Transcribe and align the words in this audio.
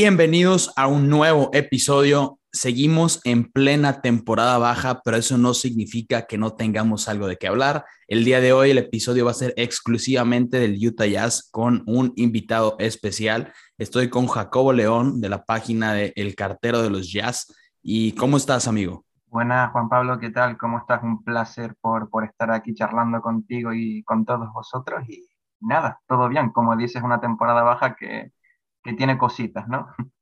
Bienvenidos 0.00 0.72
a 0.76 0.86
un 0.86 1.10
nuevo 1.10 1.50
episodio. 1.52 2.38
Seguimos 2.52 3.20
en 3.24 3.50
plena 3.50 4.00
temporada 4.00 4.56
baja, 4.56 5.00
pero 5.04 5.16
eso 5.16 5.38
no 5.38 5.54
significa 5.54 6.22
que 6.28 6.38
no 6.38 6.52
tengamos 6.52 7.08
algo 7.08 7.26
de 7.26 7.36
qué 7.36 7.48
hablar. 7.48 7.84
El 8.06 8.24
día 8.24 8.40
de 8.40 8.52
hoy 8.52 8.70
el 8.70 8.78
episodio 8.78 9.24
va 9.24 9.32
a 9.32 9.34
ser 9.34 9.54
exclusivamente 9.56 10.60
del 10.60 10.78
Utah 10.80 11.06
Jazz 11.06 11.48
con 11.50 11.82
un 11.86 12.12
invitado 12.14 12.76
especial. 12.78 13.52
Estoy 13.76 14.08
con 14.08 14.28
Jacobo 14.28 14.72
León 14.72 15.20
de 15.20 15.30
la 15.30 15.44
página 15.44 15.94
de 15.94 16.12
El 16.14 16.36
Cartero 16.36 16.80
de 16.80 16.90
los 16.90 17.12
Jazz. 17.12 17.52
¿Y 17.82 18.12
cómo 18.12 18.36
estás, 18.36 18.68
amigo? 18.68 19.04
Buenas, 19.26 19.72
Juan 19.72 19.88
Pablo, 19.88 20.20
¿qué 20.20 20.30
tal? 20.30 20.56
¿Cómo 20.58 20.78
estás? 20.78 21.02
Un 21.02 21.24
placer 21.24 21.74
por, 21.80 22.08
por 22.08 22.22
estar 22.22 22.52
aquí 22.52 22.72
charlando 22.72 23.20
contigo 23.20 23.74
y 23.74 24.04
con 24.04 24.24
todos 24.24 24.48
vosotros. 24.52 25.02
Y 25.08 25.28
nada, 25.58 25.98
todo 26.06 26.28
bien. 26.28 26.50
Como 26.50 26.76
dices, 26.76 27.02
una 27.02 27.20
temporada 27.20 27.62
baja 27.62 27.96
que 27.96 28.30
que 28.88 28.94
tiene 28.94 29.18
cositas, 29.18 29.68
¿no? 29.68 29.88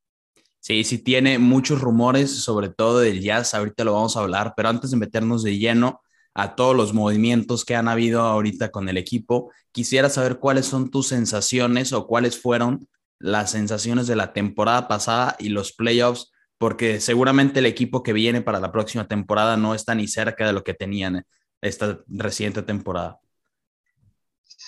Sí, 0.59 0.83
sí 0.83 0.99
tiene 0.99 1.39
muchos 1.39 1.81
rumores, 1.81 2.43
sobre 2.43 2.69
todo 2.69 2.99
del 2.99 3.21
jazz, 3.21 3.55
ahorita 3.55 3.85
lo 3.85 3.93
vamos 3.93 4.17
a 4.17 4.21
hablar, 4.21 4.55
pero 4.57 4.69
antes 4.69 4.91
de 4.91 4.97
meternos 4.97 5.45
de 5.45 5.57
lleno 5.59 6.01
a 6.35 6.57
todos 6.57 6.75
los 6.75 6.93
movimientos 6.93 7.65
que 7.65 7.77
han 7.77 7.87
habido 7.87 8.23
ahorita 8.23 8.73
con 8.73 8.89
el 8.89 8.97
equipo, 8.97 9.53
quisiera 9.71 10.11
saber 10.11 10.41
cuáles 10.41 10.67
son 10.67 10.91
tus 10.91 11.07
sensaciones 11.07 11.93
o 11.93 12.09
cuáles 12.09 12.43
fueron 12.43 12.89
las 13.21 13.53
sensaciones 13.53 14.09
de 14.09 14.17
la 14.17 14.33
temporada 14.33 14.89
pasada 14.89 15.37
y 15.39 15.51
los 15.51 15.73
playoffs, 15.73 16.33
porque 16.59 16.99
seguramente 16.99 17.61
el 17.61 17.67
equipo 17.67 18.03
que 18.03 18.13
viene 18.13 18.43
para 18.43 18.59
la 18.59 18.73
próxima 18.73 19.07
temporada 19.07 19.57
no 19.57 19.73
está 19.73 19.95
ni 19.95 20.09
cerca 20.09 20.49
de 20.49 20.53
lo 20.53 20.65
que 20.65 20.75
tenían 20.75 21.23
esta 21.61 22.01
reciente 22.09 22.63
temporada. 22.63 23.21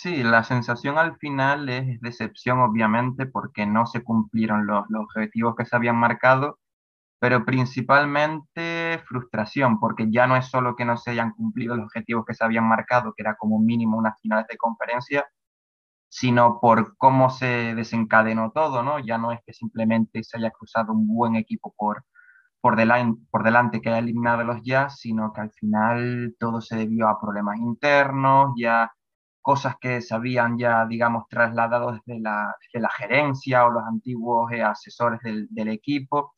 Sí, 0.00 0.22
la 0.22 0.44
sensación 0.44 0.96
al 0.96 1.16
final 1.18 1.68
es 1.68 2.00
decepción, 2.00 2.60
obviamente, 2.60 3.26
porque 3.26 3.66
no 3.66 3.84
se 3.86 4.04
cumplieron 4.04 4.64
los, 4.66 4.84
objetivos 4.94 5.56
que 5.56 5.64
se 5.66 5.74
habían 5.74 5.96
marcado, 5.96 6.60
pero 7.20 7.44
principalmente 7.44 9.00
frustración, 9.08 9.80
porque 9.80 10.06
ya 10.10 10.26
no 10.28 10.36
es 10.36 10.46
solo 10.46 10.76
que 10.76 10.84
no 10.84 10.96
se 10.98 11.12
hayan 11.12 11.32
cumplido 11.32 11.76
los 11.76 11.86
objetivos 11.86 12.24
que 12.26 12.34
se 12.34 12.44
habían 12.44 12.68
marcado, 12.68 13.12
que 13.16 13.22
era 13.24 13.36
como 13.36 13.58
mínimo 13.60 13.98
unas 13.98 14.20
finales 14.20 14.46
de 14.48 14.56
conferencia, 14.58 15.26
sino 16.08 16.60
por 16.60 16.96
cómo 16.98 17.30
se 17.30 17.74
desencadenó 17.74 18.52
todo, 18.52 18.82
¿no? 18.82 18.98
Ya 19.00 19.18
no 19.18 19.32
es 19.32 19.40
que 19.46 19.52
simplemente 19.54 20.24
se 20.24 20.38
haya 20.38 20.50
cruzado 20.52 20.92
un 20.92 21.08
buen 21.08 21.36
equipo 21.36 21.74
por, 21.76 22.04
por, 22.60 22.76
delante, 22.76 23.80
que 23.82 23.88
haya 23.90 23.98
eliminado 24.00 24.44
los 24.44 24.62
Jazz, 24.62 24.98
sino 25.00 25.32
que 25.32 25.40
al 25.42 25.52
final 25.52 26.36
todo 26.38 26.60
se 26.60 26.76
debió 26.76 27.08
a 27.08 27.20
problemas 27.20 27.58
internos, 27.58 28.52
ya 28.56 28.92
cosas 29.48 29.76
que 29.80 30.02
se 30.02 30.14
habían 30.14 30.58
ya, 30.58 30.84
digamos, 30.84 31.26
trasladado 31.26 31.92
desde 31.92 32.20
la, 32.20 32.54
la 32.74 32.90
gerencia 32.90 33.64
o 33.64 33.70
los 33.70 33.82
antiguos 33.82 34.52
eh, 34.52 34.62
asesores 34.62 35.20
del, 35.22 35.46
del, 35.48 35.68
equipo. 35.68 36.34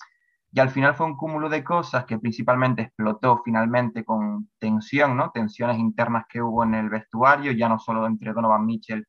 Y 0.52 0.60
al 0.60 0.70
final 0.70 0.94
fue 0.94 1.06
un 1.06 1.16
cúmulo 1.16 1.48
de 1.48 1.64
cosas 1.64 2.04
que 2.04 2.20
principalmente 2.20 2.82
explotó 2.82 3.42
finalmente 3.44 4.04
con 4.04 4.48
tensión, 4.60 5.16
¿no? 5.16 5.32
Tensiones 5.32 5.78
internas 5.78 6.26
que 6.28 6.40
hubo 6.40 6.62
en 6.62 6.74
el 6.74 6.88
vestuario, 6.88 7.50
ya 7.50 7.68
no 7.68 7.80
solo 7.80 8.06
entre 8.06 8.32
Donovan 8.32 8.64
Mitchell 8.64 9.04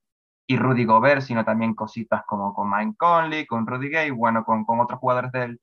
y 0.48 0.58
Rudy 0.58 0.86
Gobert, 0.86 1.22
sino 1.22 1.46
también 1.46 1.76
cositas 1.76 2.24
como 2.26 2.56
con 2.56 2.72
Mike 2.72 2.96
Conley, 2.98 3.46
con 3.46 3.68
Rudy 3.68 3.90
Gay, 3.90 4.10
bueno, 4.10 4.44
con, 4.44 4.66
con 4.66 4.80
otros 4.80 5.00
jugadores 5.00 5.32
del, 5.32 5.60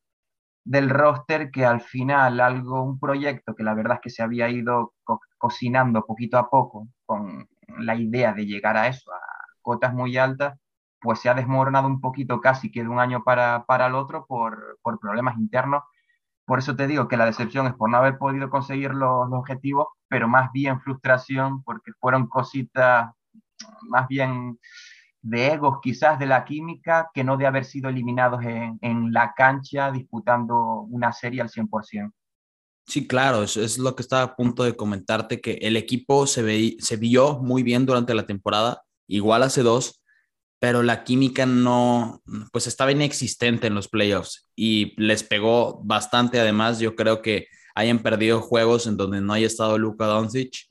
del 0.65 0.91
roster 0.91 1.51
que 1.51 1.65
al 1.65 1.81
final 1.81 2.39
algo, 2.39 2.85
un 2.85 3.01
proyecto 3.01 3.57
que 3.57 3.65
la 3.65 3.75
verdad 3.75 3.95
es 3.97 4.01
que 4.03 4.11
se 4.11 4.23
había 4.23 4.49
ido 4.49 4.95
cocinando 5.39 6.07
poquito 6.07 6.39
a 6.39 6.49
poco 6.49 6.87
con 7.05 7.49
la 7.79 7.95
idea 7.97 8.33
de 8.33 8.47
llegar 8.47 8.77
a 8.77 8.89
eso, 8.89 9.13
a 9.13 9.21
cotas 9.63 9.95
muy 9.95 10.17
altas, 10.17 10.59
pues 11.01 11.21
se 11.21 11.29
ha 11.29 11.35
desmoronado 11.35 11.87
un 11.87 12.01
poquito 12.01 12.41
casi 12.41 12.71
que 12.71 12.83
de 12.83 12.89
un 12.89 13.01
año 13.01 13.23
para, 13.25 13.65
para 13.67 13.87
el 13.87 13.95
otro 13.95 14.27
por, 14.27 14.79
por 14.83 14.99
problemas 14.99 15.39
internos. 15.39 15.85
Por 16.47 16.59
eso 16.59 16.77
te 16.77 16.87
digo 16.87 17.09
que 17.09 17.17
la 17.17 17.27
decepción 17.27 17.67
es 17.67 17.75
por 17.75 17.91
no 17.91 17.99
haber 17.99 18.19
podido 18.19 18.51
conseguir 18.51 18.93
los, 18.95 19.29
objetivos, 19.33 19.89
pero 20.09 20.29
más 20.29 20.51
bien 20.53 20.81
frustración 20.81 21.63
porque 21.63 21.93
fueron 22.01 22.29
cositas 22.29 23.11
más 23.83 24.09
bien 24.09 24.59
de 25.21 25.53
egos 25.53 25.79
quizás 25.83 26.19
de 26.19 26.27
la 26.27 26.45
química 26.45 27.11
que 27.13 27.25
no 27.25 27.37
de 27.37 27.47
haber 27.47 27.65
sido 27.65 27.91
eliminados 27.91 28.43
en, 28.45 28.79
en 28.83 29.13
la 29.13 29.35
cancha 29.35 29.91
disputando 29.93 30.83
una 30.83 31.13
serie 31.13 31.43
al 31.43 31.51
100%. 31.51 32.13
Sí, 32.89 33.07
claro, 33.07 33.43
eso 33.43 33.63
es 33.63 33.77
lo 33.77 33.95
que 33.95 34.01
estaba 34.03 34.23
a 34.23 34.35
punto 34.35 34.65
de 34.65 34.75
comentarte, 34.75 35.43
que 35.43 35.59
el 35.61 35.77
equipo 35.77 36.27
se, 36.27 36.43
ve, 36.43 36.77
se 36.81 36.97
vio 36.97 37.39
muy 37.39 37.63
bien 37.63 37.85
durante 37.85 38.15
la 38.15 38.25
temporada, 38.27 38.83
igual 39.07 39.43
hace 39.43 39.63
dos, 39.63 40.03
pero 40.59 40.83
la 40.83 41.05
química 41.05 41.45
no, 41.45 42.23
pues 42.51 42.67
estaba 42.67 42.91
inexistente 42.93 43.67
en 43.67 43.75
los 43.75 43.89
playoffs 43.89 44.51
y 44.57 44.95
les 45.01 45.23
pegó 45.23 45.83
bastante. 45.85 46.41
Además, 46.41 46.81
yo 46.81 46.97
creo 46.97 47.21
que 47.23 47.49
hayan 47.75 48.01
perdido 48.01 48.41
juegos 48.41 48.87
en 48.87 48.97
donde 48.97 49.21
no 49.21 49.35
haya 49.35 49.47
estado 49.47 49.77
Luka 49.79 50.07
Doncic, 50.07 50.69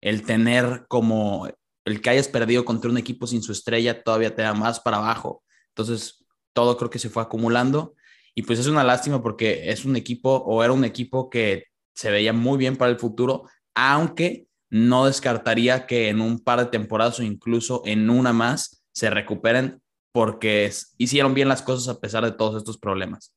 el 0.00 0.22
tener 0.22 0.86
como 0.88 1.48
el 1.84 2.00
que 2.00 2.10
hayas 2.10 2.28
perdido 2.28 2.64
contra 2.64 2.90
un 2.90 2.98
equipo 2.98 3.26
sin 3.26 3.42
su 3.42 3.52
estrella 3.52 4.02
todavía 4.02 4.34
te 4.34 4.42
da 4.42 4.54
más 4.54 4.80
para 4.80 4.98
abajo. 4.98 5.42
Entonces, 5.68 6.24
todo 6.54 6.78
creo 6.78 6.90
que 6.90 6.98
se 6.98 7.10
fue 7.10 7.22
acumulando 7.22 7.94
y 8.38 8.42
pues 8.42 8.60
es 8.60 8.68
una 8.68 8.84
lástima 8.84 9.20
porque 9.20 9.68
es 9.68 9.84
un 9.84 9.96
equipo 9.96 10.30
o 10.30 10.62
era 10.62 10.72
un 10.72 10.84
equipo 10.84 11.28
que 11.28 11.64
se 11.92 12.08
veía 12.12 12.32
muy 12.32 12.56
bien 12.56 12.76
para 12.76 12.92
el 12.92 12.96
futuro, 12.96 13.48
aunque 13.74 14.46
no 14.70 15.06
descartaría 15.06 15.88
que 15.88 16.08
en 16.08 16.20
un 16.20 16.38
par 16.38 16.60
de 16.60 16.66
temporadas 16.66 17.18
o 17.18 17.24
incluso 17.24 17.82
en 17.84 18.08
una 18.08 18.32
más 18.32 18.84
se 18.92 19.10
recuperen 19.10 19.82
porque 20.12 20.70
hicieron 20.98 21.34
bien 21.34 21.48
las 21.48 21.62
cosas 21.62 21.92
a 21.92 21.98
pesar 21.98 22.22
de 22.22 22.30
todos 22.30 22.54
estos 22.54 22.78
problemas. 22.78 23.34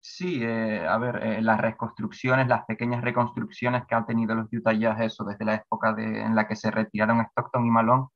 Sí, 0.00 0.42
eh, 0.42 0.86
a 0.86 0.98
ver, 0.98 1.22
eh, 1.24 1.40
las 1.40 1.58
reconstrucciones, 1.58 2.46
las 2.46 2.66
pequeñas 2.66 3.02
reconstrucciones 3.02 3.86
que 3.86 3.94
han 3.94 4.04
tenido 4.04 4.34
los 4.34 4.52
Utah 4.52 4.74
Jazz, 4.74 5.00
eso 5.00 5.24
desde 5.24 5.46
la 5.46 5.54
época 5.54 5.94
de, 5.94 6.20
en 6.20 6.34
la 6.34 6.46
que 6.46 6.56
se 6.56 6.70
retiraron 6.70 7.22
Stockton 7.22 7.64
y 7.64 7.70
Malone, 7.70 8.08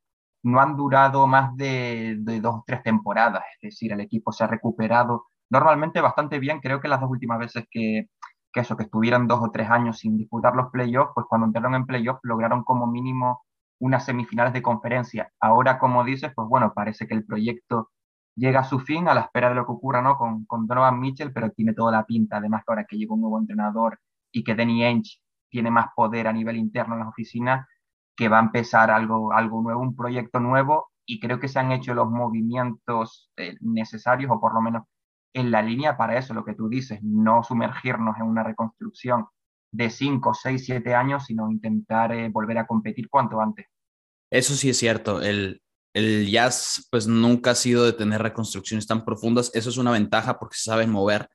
no 0.43 0.61
han 0.61 0.77
durado 0.77 1.27
más 1.27 1.57
de, 1.57 2.17
de 2.19 2.41
dos 2.43 2.57
o 2.57 2.65
tres 2.67 2.83
temporadas. 2.83 3.43
Es 3.55 3.71
decir, 3.71 3.91
el 3.91 4.01
equipo 4.01 4.33
se 4.33 4.45
ha 4.45 4.49
recuperado 4.49 5.32
normalmente 5.53 6.01
bastante 6.01 6.39
bien. 6.39 6.61
Creo 6.61 6.81
que 6.81 6.89
las 6.89 7.01
dos 7.01 7.11
últimas 7.11 7.39
veces 7.39 7.67
que, 7.71 8.09
eso, 8.55 8.77
que 8.77 8.85
estuvieron 8.85 9.29
dos 9.29 9.41
o 9.43 9.51
tres 9.53 9.71
años 9.71 9.99
sin 9.99 10.17
disputar 10.17 10.57
los 10.57 10.71
playoffs, 10.71 11.13
pues 11.15 11.27
cuando 11.29 11.47
entraron 11.47 11.75
en 11.75 11.87
playoffs 11.87 12.21
lograron 12.25 12.65
como 12.65 12.87
mínimo 12.87 13.43
unas 13.79 14.05
semifinales 14.05 14.55
de 14.55 14.63
conferencia. 14.63 15.31
Ahora, 15.41 15.79
como 15.79 16.05
dices, 16.05 16.33
pues 16.35 16.49
bueno, 16.49 16.73
parece 16.75 17.07
que 17.07 17.15
el 17.15 17.27
proyecto 17.27 17.91
llega 18.35 18.61
a 18.61 18.65
su 18.65 18.81
fin 18.81 19.09
a 19.09 19.15
la 19.15 19.23
espera 19.23 19.51
de 19.51 19.55
lo 19.57 19.67
que 19.67 19.73
ocurra 19.73 20.01
¿no? 20.01 20.17
con, 20.17 20.47
con 20.47 20.67
Donovan 20.67 20.99
Mitchell, 20.99 21.33
pero 21.33 21.51
tiene 21.51 21.75
toda 21.75 21.93
la 21.93 22.07
pinta, 22.07 22.39
además 22.39 22.63
que 22.65 22.73
ahora 22.73 22.87
que 22.89 22.97
llega 22.97 23.15
un 23.15 23.21
nuevo 23.21 23.39
entrenador 23.39 24.01
y 24.33 24.45
que 24.45 24.55
Danny 24.55 24.85
Ainge 24.85 25.19
tiene 25.51 25.71
más 25.71 25.89
poder 25.95 26.29
a 26.29 26.33
nivel 26.33 26.57
interno 26.57 26.95
en 26.95 27.01
las 27.01 27.09
oficinas, 27.09 27.67
que 28.17 28.29
va 28.29 28.39
a 28.39 28.43
empezar 28.43 28.91
algo, 28.91 29.33
algo 29.33 29.61
nuevo, 29.61 29.83
un 29.83 29.95
proyecto 29.97 30.41
nuevo, 30.41 30.91
y 31.05 31.21
creo 31.21 31.41
que 31.41 31.49
se 31.49 31.59
han 31.59 31.73
hecho 31.73 31.93
los 31.93 32.09
movimientos 32.09 33.31
eh, 33.37 33.57
necesarios, 33.61 34.31
o 34.31 34.41
por 34.41 34.55
lo 34.55 34.63
menos 34.63 34.85
en 35.35 35.51
la 35.51 35.63
línea 35.63 35.97
para 35.97 36.19
eso, 36.19 36.35
lo 36.35 36.45
que 36.45 36.55
tú 36.55 36.69
dices, 36.69 37.01
no 37.03 37.43
sumergirnos 37.43 38.17
en 38.19 38.25
una 38.25 38.43
reconstrucción 38.43 39.27
de 39.71 39.89
5, 39.91 40.35
6, 40.35 40.65
7 40.65 40.95
años, 40.95 41.25
sino 41.27 41.51
intentar 41.51 42.13
eh, 42.13 42.29
volver 42.29 42.59
a 42.59 42.67
competir 42.67 43.09
cuanto 43.09 43.41
antes. 43.41 43.67
Eso 44.31 44.55
sí 44.55 44.71
es 44.71 44.79
cierto, 44.79 45.21
el, 45.21 45.63
el 45.95 46.31
jazz 46.31 46.89
pues 46.91 47.07
nunca 47.07 47.53
ha 47.53 47.55
sido 47.55 47.85
de 47.85 47.93
tener 47.93 48.23
reconstrucciones 48.23 48.87
tan 48.87 49.05
profundas, 49.05 49.51
eso 49.55 49.71
es 49.71 49.77
una 49.77 49.91
ventaja 49.91 50.39
porque 50.39 50.57
se 50.57 50.65
saben 50.65 50.91
mover, 50.91 51.29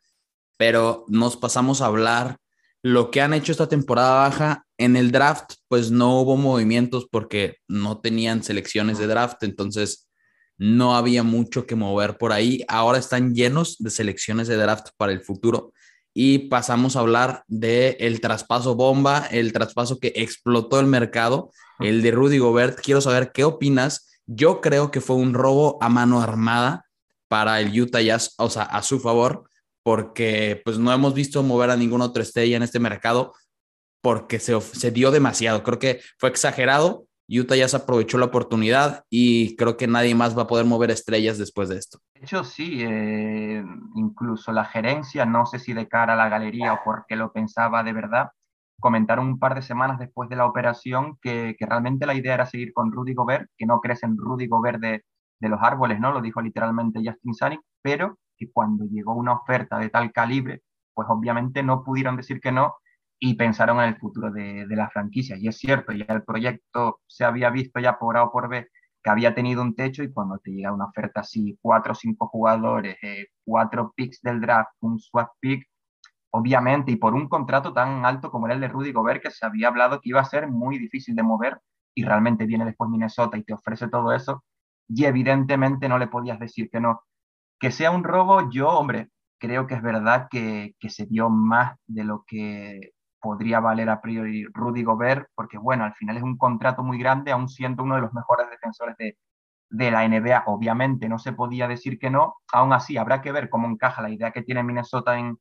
pero 0.57 1.05
nos 1.07 1.37
pasamos 1.37 1.81
a 1.81 1.87
hablar 1.87 2.37
lo 2.83 3.11
que 3.11 3.21
han 3.21 3.33
hecho 3.33 3.51
esta 3.51 3.67
temporada 3.67 4.29
baja 4.29 4.65
en 4.77 4.95
el 4.95 5.11
draft, 5.11 5.53
pues 5.67 5.91
no 5.91 6.21
hubo 6.21 6.37
movimientos 6.37 7.07
porque 7.11 7.57
no 7.67 7.99
tenían 7.99 8.43
selecciones 8.43 8.97
de 8.97 9.07
draft, 9.07 9.43
entonces 9.43 10.06
no 10.57 10.95
había 10.95 11.23
mucho 11.23 11.65
que 11.65 11.75
mover 11.75 12.17
por 12.17 12.31
ahí. 12.31 12.63
Ahora 12.67 12.97
están 12.97 13.35
llenos 13.35 13.77
de 13.79 13.89
selecciones 13.89 14.47
de 14.47 14.57
draft 14.57 14.89
para 14.97 15.11
el 15.11 15.21
futuro. 15.21 15.73
Y 16.13 16.49
pasamos 16.49 16.95
a 16.95 17.01
hablar 17.01 17.43
del 17.47 17.95
el 17.99 18.21
traspaso 18.21 18.75
bomba, 18.75 19.27
el 19.29 19.53
traspaso 19.53 19.99
que 19.99 20.13
explotó 20.15 20.79
el 20.79 20.87
mercado, 20.87 21.51
el 21.79 22.01
de 22.01 22.11
Rudy 22.11 22.39
Gobert. 22.39 22.79
Quiero 22.81 23.01
saber 23.01 23.31
qué 23.31 23.43
opinas. 23.43 24.21
Yo 24.25 24.61
creo 24.61 24.89
que 24.89 24.99
fue 24.99 25.15
un 25.15 25.35
robo 25.35 25.77
a 25.79 25.89
mano 25.89 26.21
armada 26.21 26.85
para 27.27 27.61
el 27.61 27.79
Utah 27.79 28.01
Jazz, 28.01 28.33
o 28.37 28.49
sea, 28.49 28.63
a 28.63 28.81
su 28.81 28.99
favor, 28.99 29.47
porque 29.83 30.61
pues 30.65 30.79
no 30.79 30.91
hemos 30.91 31.13
visto 31.13 31.43
mover 31.43 31.69
a 31.69 31.77
ninguna 31.77 32.05
otra 32.05 32.23
estrella 32.23 32.57
en 32.57 32.63
este 32.63 32.79
mercado 32.79 33.33
porque 34.01 34.39
se, 34.39 34.59
se 34.59 34.91
dio 34.91 35.11
demasiado. 35.11 35.63
Creo 35.63 35.79
que 35.79 36.01
fue 36.17 36.29
exagerado 36.29 37.06
Utah 37.29 37.55
ya 37.55 37.67
se 37.67 37.77
aprovechó 37.77 38.17
la 38.17 38.25
oportunidad 38.25 39.03
y 39.09 39.55
creo 39.55 39.75
que 39.75 39.87
nadie 39.87 40.15
más 40.15 40.37
va 40.37 40.43
a 40.43 40.47
poder 40.47 40.65
mover 40.65 40.91
estrellas 40.91 41.37
después 41.37 41.69
de 41.69 41.77
esto. 41.77 41.99
De 42.13 42.21
hecho, 42.21 42.43
sí, 42.43 42.81
eh, 42.81 43.63
incluso 43.95 44.51
la 44.51 44.65
gerencia, 44.65 45.25
no 45.25 45.45
sé 45.45 45.59
si 45.59 45.73
de 45.73 45.87
cara 45.87 46.13
a 46.13 46.15
la 46.15 46.29
galería 46.29 46.73
o 46.73 46.79
porque 46.85 47.15
lo 47.15 47.31
pensaba 47.33 47.83
de 47.83 47.93
verdad, 47.93 48.29
comentaron 48.79 49.27
un 49.27 49.39
par 49.39 49.55
de 49.55 49.61
semanas 49.61 49.99
después 49.99 50.29
de 50.29 50.35
la 50.35 50.45
operación 50.45 51.17
que, 51.21 51.55
que 51.57 51.65
realmente 51.65 52.05
la 52.05 52.13
idea 52.13 52.35
era 52.35 52.45
seguir 52.45 52.73
con 52.73 52.91
Rudy 52.91 53.13
Gobert, 53.13 53.49
que 53.57 53.65
no 53.65 53.81
crecen 53.81 54.17
Rudy 54.17 54.47
Gobert 54.47 54.79
de, 54.79 55.03
de, 55.39 55.49
los 55.49 55.59
árboles, 55.61 55.99
¿no? 55.99 56.11
Lo 56.13 56.21
dijo 56.21 56.41
literalmente 56.41 57.01
Justin 57.03 57.33
Sanic, 57.33 57.61
pero 57.81 58.19
que 58.37 58.51
cuando 58.51 58.85
llegó 58.85 59.15
una 59.15 59.33
oferta 59.33 59.79
de 59.79 59.89
tal 59.89 60.11
calibre, 60.11 60.61
pues 60.93 61.07
obviamente 61.09 61.63
no 61.63 61.83
pudieron 61.83 62.15
decir 62.17 62.39
que 62.39 62.51
no 62.51 62.75
y 63.19 63.35
pensaron 63.35 63.79
en 63.79 63.89
el 63.89 63.97
futuro 63.97 64.31
de, 64.31 64.67
de 64.67 64.75
la 64.75 64.89
franquicia. 64.89 65.37
Y 65.37 65.47
es 65.47 65.57
cierto, 65.57 65.91
ya 65.91 66.05
el 66.09 66.23
proyecto 66.23 67.01
se 67.07 67.25
había 67.25 67.49
visto 67.49 67.79
ya 67.79 67.97
por 67.97 68.17
A 68.17 68.23
o 68.23 68.31
por 68.31 68.49
B 68.49 68.67
que 69.03 69.09
había 69.09 69.33
tenido 69.33 69.61
un 69.61 69.75
techo 69.75 70.03
y 70.03 70.11
cuando 70.11 70.37
te 70.39 70.51
llega 70.51 70.73
una 70.73 70.85
oferta 70.85 71.21
así, 71.21 71.57
cuatro 71.61 71.93
o 71.93 71.95
cinco 71.95 72.27
jugadores, 72.27 72.97
eh, 73.01 73.27
cuatro 73.45 73.93
picks 73.95 74.21
del 74.21 74.41
draft, 74.41 74.71
un 74.81 74.99
swap 74.99 75.29
pick, 75.39 75.67
obviamente, 76.31 76.91
y 76.91 76.97
por 76.97 77.13
un 77.13 77.29
contrato 77.29 77.73
tan 77.73 78.05
alto 78.05 78.31
como 78.31 78.47
el 78.47 78.59
de 78.59 78.67
Rudy 78.67 78.91
Gobert, 78.91 79.21
que 79.23 79.31
se 79.31 79.45
había 79.45 79.69
hablado 79.69 80.01
que 80.01 80.09
iba 80.09 80.21
a 80.21 80.25
ser 80.25 80.47
muy 80.49 80.77
difícil 80.77 81.15
de 81.15 81.23
mover, 81.23 81.59
y 81.95 82.03
realmente 82.03 82.45
viene 82.45 82.65
después 82.65 82.89
Minnesota 82.89 83.37
y 83.37 83.43
te 83.43 83.53
ofrece 83.53 83.87
todo 83.87 84.13
eso, 84.13 84.43
y 84.89 85.05
evidentemente 85.05 85.89
no 85.89 85.97
le 85.97 86.07
podías 86.07 86.39
decir 86.39 86.69
que 86.69 86.79
no. 86.79 87.01
Que 87.59 87.71
sea 87.71 87.91
un 87.91 88.03
robo, 88.03 88.49
yo, 88.51 88.69
hombre, 88.69 89.09
creo 89.39 89.67
que 89.67 89.75
es 89.75 89.81
verdad 89.81 90.27
que, 90.29 90.75
que 90.79 90.89
se 90.89 91.05
dio 91.05 91.29
más 91.29 91.77
de 91.87 92.03
lo 92.03 92.23
que 92.27 92.91
podría 93.19 93.59
valer 93.59 93.89
a 93.89 94.01
priori 94.01 94.45
Rudy 94.53 94.83
Gobert, 94.83 95.27
porque 95.35 95.57
bueno, 95.57 95.83
al 95.83 95.93
final 95.93 96.17
es 96.17 96.23
un 96.23 96.37
contrato 96.37 96.83
muy 96.83 96.97
grande, 96.97 97.31
aún 97.31 97.49
siendo 97.49 97.83
uno 97.83 97.95
de 97.95 98.01
los 98.01 98.13
mejores 98.13 98.49
defensores 98.49 98.95
de, 98.97 99.17
de 99.69 99.91
la 99.91 100.07
NBA. 100.07 100.43
Obviamente 100.47 101.09
no 101.09 101.19
se 101.19 101.33
podía 101.33 101.67
decir 101.67 101.99
que 101.99 102.09
no, 102.09 102.35
aún 102.51 102.73
así 102.73 102.97
habrá 102.97 103.21
que 103.21 103.31
ver 103.31 103.49
cómo 103.49 103.67
encaja 103.67 104.01
la 104.01 104.09
idea 104.09 104.31
que 104.31 104.43
tiene 104.43 104.63
Minnesota 104.63 105.19
en, 105.19 105.37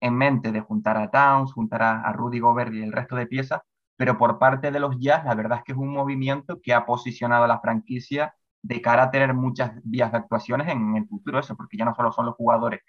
en 0.00 0.14
mente 0.14 0.52
de 0.52 0.60
juntar 0.60 0.96
a 0.96 1.10
Towns, 1.10 1.52
juntar 1.52 1.82
a, 1.82 2.12
Rudy 2.12 2.40
Gobert 2.40 2.72
y 2.72 2.82
el 2.82 2.92
resto 2.92 3.16
de 3.16 3.26
piezas, 3.26 3.60
pero 3.96 4.18
por 4.18 4.38
parte 4.38 4.70
de 4.70 4.80
los 4.80 4.98
Jazz, 4.98 5.24
la 5.24 5.34
verdad 5.34 5.58
es 5.58 5.64
que 5.64 5.72
es 5.72 5.78
un 5.78 5.92
movimiento 5.92 6.60
que 6.62 6.74
ha 6.74 6.84
posicionado 6.86 7.44
a 7.44 7.48
la 7.48 7.60
franquicia 7.60 8.34
de 8.62 8.80
cara 8.82 9.04
a 9.04 9.10
tener 9.10 9.32
muchas 9.34 9.72
vías 9.84 10.10
de 10.12 10.18
actuaciones 10.18 10.68
en 10.68 10.96
el 10.96 11.06
futuro, 11.06 11.38
eso, 11.38 11.56
porque 11.56 11.76
ya 11.76 11.84
no 11.84 11.94
solo 11.94 12.12
son 12.12 12.26
los 12.26 12.34
jugadores 12.34 12.80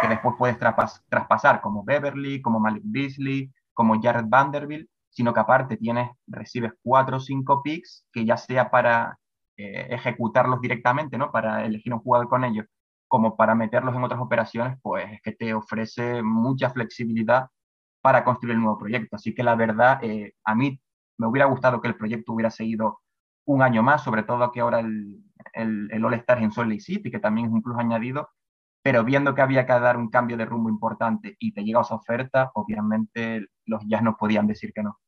que 0.00 0.08
después 0.08 0.34
puedes 0.38 0.58
traspasar, 0.58 1.60
como 1.60 1.84
Beverly, 1.84 2.42
como 2.42 2.60
Malik 2.60 2.82
Beasley, 2.84 3.52
como 3.76 4.00
Jared 4.00 4.24
Vanderbilt, 4.26 4.88
sino 5.10 5.34
que 5.34 5.40
aparte 5.40 5.76
tienes, 5.76 6.10
recibes 6.26 6.72
cuatro 6.82 7.18
o 7.18 7.20
cinco 7.20 7.62
picks 7.62 8.06
que 8.10 8.24
ya 8.24 8.36
sea 8.36 8.70
para 8.70 9.18
eh, 9.56 9.86
ejecutarlos 9.90 10.60
directamente, 10.60 11.18
¿no? 11.18 11.30
Para 11.30 11.64
elegir 11.64 11.92
un 11.92 12.00
jugador 12.00 12.28
con 12.28 12.44
ellos, 12.44 12.66
como 13.06 13.36
para 13.36 13.54
meterlos 13.54 13.94
en 13.94 14.02
otras 14.02 14.20
operaciones, 14.20 14.78
pues 14.82 15.06
es 15.12 15.20
que 15.22 15.32
te 15.32 15.54
ofrece 15.54 16.22
mucha 16.22 16.70
flexibilidad 16.70 17.48
para 18.00 18.24
construir 18.24 18.54
el 18.54 18.62
nuevo 18.62 18.78
proyecto. 18.78 19.16
Así 19.16 19.34
que 19.34 19.42
la 19.42 19.54
verdad, 19.54 20.02
eh, 20.02 20.32
a 20.44 20.54
mí 20.54 20.80
me 21.18 21.26
hubiera 21.26 21.46
gustado 21.46 21.80
que 21.80 21.88
el 21.88 21.96
proyecto 21.96 22.32
hubiera 22.32 22.50
seguido 22.50 23.00
un 23.46 23.62
año 23.62 23.82
más, 23.82 24.02
sobre 24.02 24.22
todo 24.22 24.50
que 24.52 24.60
ahora 24.60 24.80
el, 24.80 25.22
el, 25.52 25.88
el 25.92 26.04
All-Star 26.04 26.42
en 26.42 26.50
Salt 26.50 26.70
Lake 26.70 26.80
City, 26.80 27.10
que 27.10 27.18
también 27.18 27.48
es 27.48 27.52
un 27.52 27.62
plus 27.62 27.78
añadido, 27.78 28.30
pero 28.86 29.02
viendo 29.02 29.34
que 29.34 29.42
había 29.42 29.66
que 29.66 29.72
dar 29.72 29.96
un 29.96 30.10
cambio 30.10 30.36
de 30.36 30.44
rumbo 30.44 30.68
importante 30.68 31.34
y 31.40 31.52
te 31.52 31.64
llega 31.64 31.80
esa 31.80 31.96
oferta, 31.96 32.52
obviamente 32.54 33.48
los 33.64 33.82
Jazz 33.88 34.04
no 34.04 34.16
podían 34.16 34.46
decir 34.46 34.72
que 34.72 34.84
no. 34.84 35.00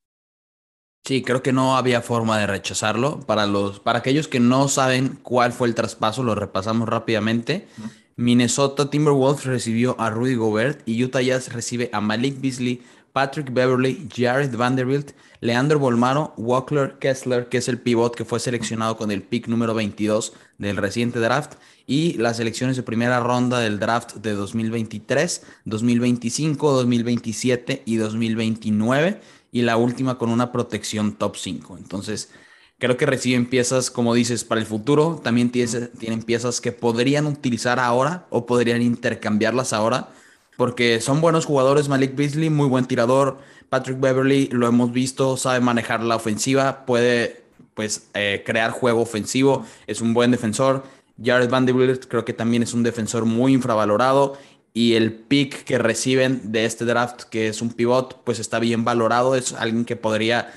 Sí, 1.04 1.22
creo 1.22 1.44
que 1.44 1.52
no 1.52 1.76
había 1.76 2.02
forma 2.02 2.38
de 2.38 2.48
rechazarlo. 2.48 3.20
Para, 3.20 3.46
los, 3.46 3.78
para 3.78 4.00
aquellos 4.00 4.26
que 4.26 4.40
no 4.40 4.66
saben 4.66 5.20
cuál 5.22 5.52
fue 5.52 5.68
el 5.68 5.76
traspaso, 5.76 6.24
lo 6.24 6.34
repasamos 6.34 6.88
rápidamente. 6.88 7.68
Minnesota 8.16 8.90
Timberwolves 8.90 9.44
recibió 9.44 9.94
a 10.00 10.10
Rudy 10.10 10.34
Gobert 10.34 10.80
y 10.84 11.04
Utah 11.04 11.22
Jazz 11.22 11.52
recibe 11.52 11.88
a 11.92 12.00
Malik 12.00 12.40
Beasley, 12.40 12.82
Patrick 13.12 13.52
Beverly, 13.52 14.08
Jared 14.14 14.54
Vanderbilt, 14.56 15.12
Leandro 15.40 15.78
Bolmaro, 15.78 16.34
Walker 16.36 16.96
Kessler, 17.00 17.48
que 17.48 17.58
es 17.58 17.68
el 17.68 17.78
pivot 17.78 18.14
que 18.14 18.24
fue 18.24 18.40
seleccionado 18.40 18.96
con 18.96 19.10
el 19.10 19.22
pick 19.22 19.48
número 19.48 19.74
22 19.74 20.32
del 20.58 20.76
reciente 20.76 21.18
draft, 21.18 21.54
y 21.86 22.14
las 22.14 22.40
elecciones 22.40 22.76
de 22.76 22.82
primera 22.82 23.20
ronda 23.20 23.60
del 23.60 23.78
draft 23.78 24.16
de 24.16 24.32
2023, 24.32 25.42
2025, 25.64 26.72
2027 26.72 27.82
y 27.86 27.96
2029, 27.96 29.20
y 29.52 29.62
la 29.62 29.76
última 29.76 30.18
con 30.18 30.30
una 30.30 30.52
protección 30.52 31.12
top 31.12 31.36
5. 31.36 31.78
Entonces, 31.78 32.30
creo 32.78 32.96
que 32.96 33.06
reciben 33.06 33.46
piezas, 33.46 33.90
como 33.90 34.14
dices, 34.14 34.44
para 34.44 34.60
el 34.60 34.66
futuro. 34.66 35.20
También 35.24 35.50
tienen 35.50 36.22
piezas 36.22 36.60
que 36.60 36.72
podrían 36.72 37.26
utilizar 37.26 37.80
ahora 37.80 38.26
o 38.30 38.44
podrían 38.44 38.82
intercambiarlas 38.82 39.72
ahora 39.72 40.10
porque 40.58 41.00
son 41.00 41.20
buenos 41.20 41.46
jugadores. 41.46 41.88
Malik 41.88 42.16
Beasley, 42.16 42.50
muy 42.50 42.66
buen 42.66 42.84
tirador. 42.84 43.38
Patrick 43.68 44.00
Beverly, 44.00 44.48
lo 44.48 44.66
hemos 44.66 44.90
visto, 44.90 45.36
sabe 45.36 45.60
manejar 45.60 46.02
la 46.02 46.16
ofensiva, 46.16 46.84
puede 46.84 47.44
pues 47.74 48.08
eh, 48.14 48.42
crear 48.44 48.72
juego 48.72 49.00
ofensivo, 49.00 49.64
es 49.86 50.00
un 50.00 50.14
buen 50.14 50.32
defensor. 50.32 50.82
Jared 51.22 51.48
Vanderbilt 51.48 52.06
creo 52.06 52.24
que 52.24 52.32
también 52.32 52.64
es 52.64 52.74
un 52.74 52.82
defensor 52.82 53.24
muy 53.24 53.52
infravalorado 53.52 54.36
y 54.74 54.94
el 54.94 55.12
pick 55.12 55.62
que 55.62 55.78
reciben 55.78 56.50
de 56.50 56.64
este 56.64 56.84
draft, 56.84 57.22
que 57.30 57.46
es 57.46 57.62
un 57.62 57.70
pivot, 57.70 58.24
pues 58.24 58.40
está 58.40 58.58
bien 58.58 58.84
valorado, 58.84 59.36
es 59.36 59.52
alguien 59.52 59.84
que 59.84 59.94
podría 59.94 60.52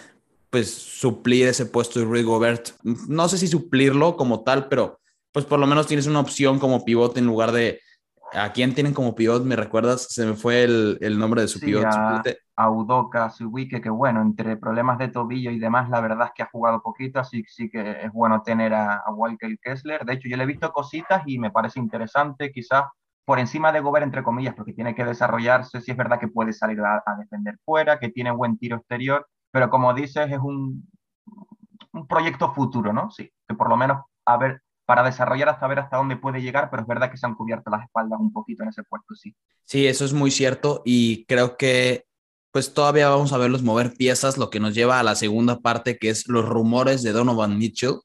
pues 0.49 0.73
suplir 0.73 1.47
ese 1.47 1.67
puesto 1.67 1.99
de 1.99 2.05
Rudy 2.05 2.23
Gobert. 2.23 2.69
No 2.83 3.29
sé 3.29 3.37
si 3.37 3.47
suplirlo 3.47 4.17
como 4.17 4.41
tal, 4.41 4.67
pero 4.67 4.99
pues 5.31 5.45
por 5.45 5.59
lo 5.59 5.67
menos 5.67 5.85
tienes 5.85 6.07
una 6.07 6.21
opción 6.21 6.57
como 6.57 6.85
pivot 6.85 7.15
en 7.17 7.27
lugar 7.27 7.51
de 7.51 7.81
¿A 8.33 8.51
quién 8.53 8.73
tienen 8.73 8.93
como 8.93 9.13
pivot? 9.13 9.43
¿Me 9.43 9.55
recuerdas? 9.55 10.07
Se 10.09 10.25
me 10.25 10.33
fue 10.33 10.63
el, 10.63 10.97
el 11.01 11.19
nombre 11.19 11.41
de 11.41 11.47
su 11.47 11.59
pivot. 11.59 11.85
A, 11.85 12.23
a 12.55 12.69
Udoka 12.69 13.31
que 13.81 13.89
bueno, 13.89 14.21
entre 14.21 14.55
problemas 14.57 14.97
de 14.97 15.09
tobillo 15.09 15.51
y 15.51 15.59
demás, 15.59 15.89
la 15.89 15.99
verdad 15.99 16.27
es 16.27 16.33
que 16.35 16.43
ha 16.43 16.49
jugado 16.51 16.81
poquito, 16.81 17.19
así 17.19 17.43
sí 17.47 17.69
que 17.69 18.03
es 18.03 18.11
bueno 18.11 18.41
tener 18.43 18.73
a, 18.73 18.97
a 18.97 19.11
Walker 19.11 19.57
Kessler. 19.61 20.05
De 20.05 20.13
hecho, 20.13 20.29
yo 20.29 20.37
le 20.37 20.43
he 20.43 20.47
visto 20.47 20.71
cositas 20.71 21.23
y 21.25 21.39
me 21.39 21.51
parece 21.51 21.79
interesante, 21.79 22.51
quizás 22.51 22.85
por 23.25 23.39
encima 23.39 23.71
de 23.71 23.81
Gobert, 23.81 24.05
entre 24.05 24.23
comillas, 24.23 24.55
porque 24.55 24.73
tiene 24.73 24.95
que 24.95 25.05
desarrollarse. 25.05 25.81
Sí 25.81 25.91
es 25.91 25.97
verdad 25.97 26.19
que 26.19 26.27
puede 26.27 26.53
salir 26.53 26.79
a, 26.81 27.03
a 27.05 27.15
defender 27.15 27.57
fuera, 27.65 27.99
que 27.99 28.09
tiene 28.09 28.31
buen 28.31 28.57
tiro 28.57 28.77
exterior, 28.77 29.27
pero 29.51 29.69
como 29.69 29.93
dices, 29.93 30.31
es 30.31 30.39
un, 30.39 30.89
un 31.93 32.07
proyecto 32.07 32.53
futuro, 32.53 32.93
¿no? 32.93 33.11
Sí, 33.11 33.31
que 33.47 33.55
por 33.55 33.69
lo 33.69 33.77
menos 33.77 34.03
a 34.25 34.37
ver 34.37 34.61
para 34.85 35.03
desarrollar 35.03 35.49
hasta 35.49 35.67
ver 35.67 35.79
hasta 35.79 35.97
dónde 35.97 36.17
puede 36.17 36.41
llegar, 36.41 36.69
pero 36.69 36.81
es 36.81 36.87
verdad 36.87 37.11
que 37.11 37.17
se 37.17 37.25
han 37.25 37.35
cubierto 37.35 37.69
las 37.69 37.83
espaldas 37.83 38.19
un 38.19 38.33
poquito 38.33 38.63
en 38.63 38.69
ese 38.69 38.83
puesto, 38.83 39.15
sí. 39.15 39.35
Sí, 39.63 39.87
eso 39.87 40.05
es 40.05 40.13
muy 40.13 40.31
cierto 40.31 40.81
y 40.85 41.25
creo 41.25 41.57
que 41.57 42.05
pues 42.51 42.73
todavía 42.73 43.09
vamos 43.09 43.31
a 43.31 43.37
verlos 43.37 43.63
mover 43.63 43.93
piezas, 43.93 44.37
lo 44.37 44.49
que 44.49 44.59
nos 44.59 44.75
lleva 44.75 44.99
a 44.99 45.03
la 45.03 45.15
segunda 45.15 45.59
parte, 45.61 45.97
que 45.97 46.09
es 46.09 46.27
los 46.27 46.47
rumores 46.47 47.01
de 47.01 47.13
Donovan 47.13 47.57
Mitchell. 47.57 47.99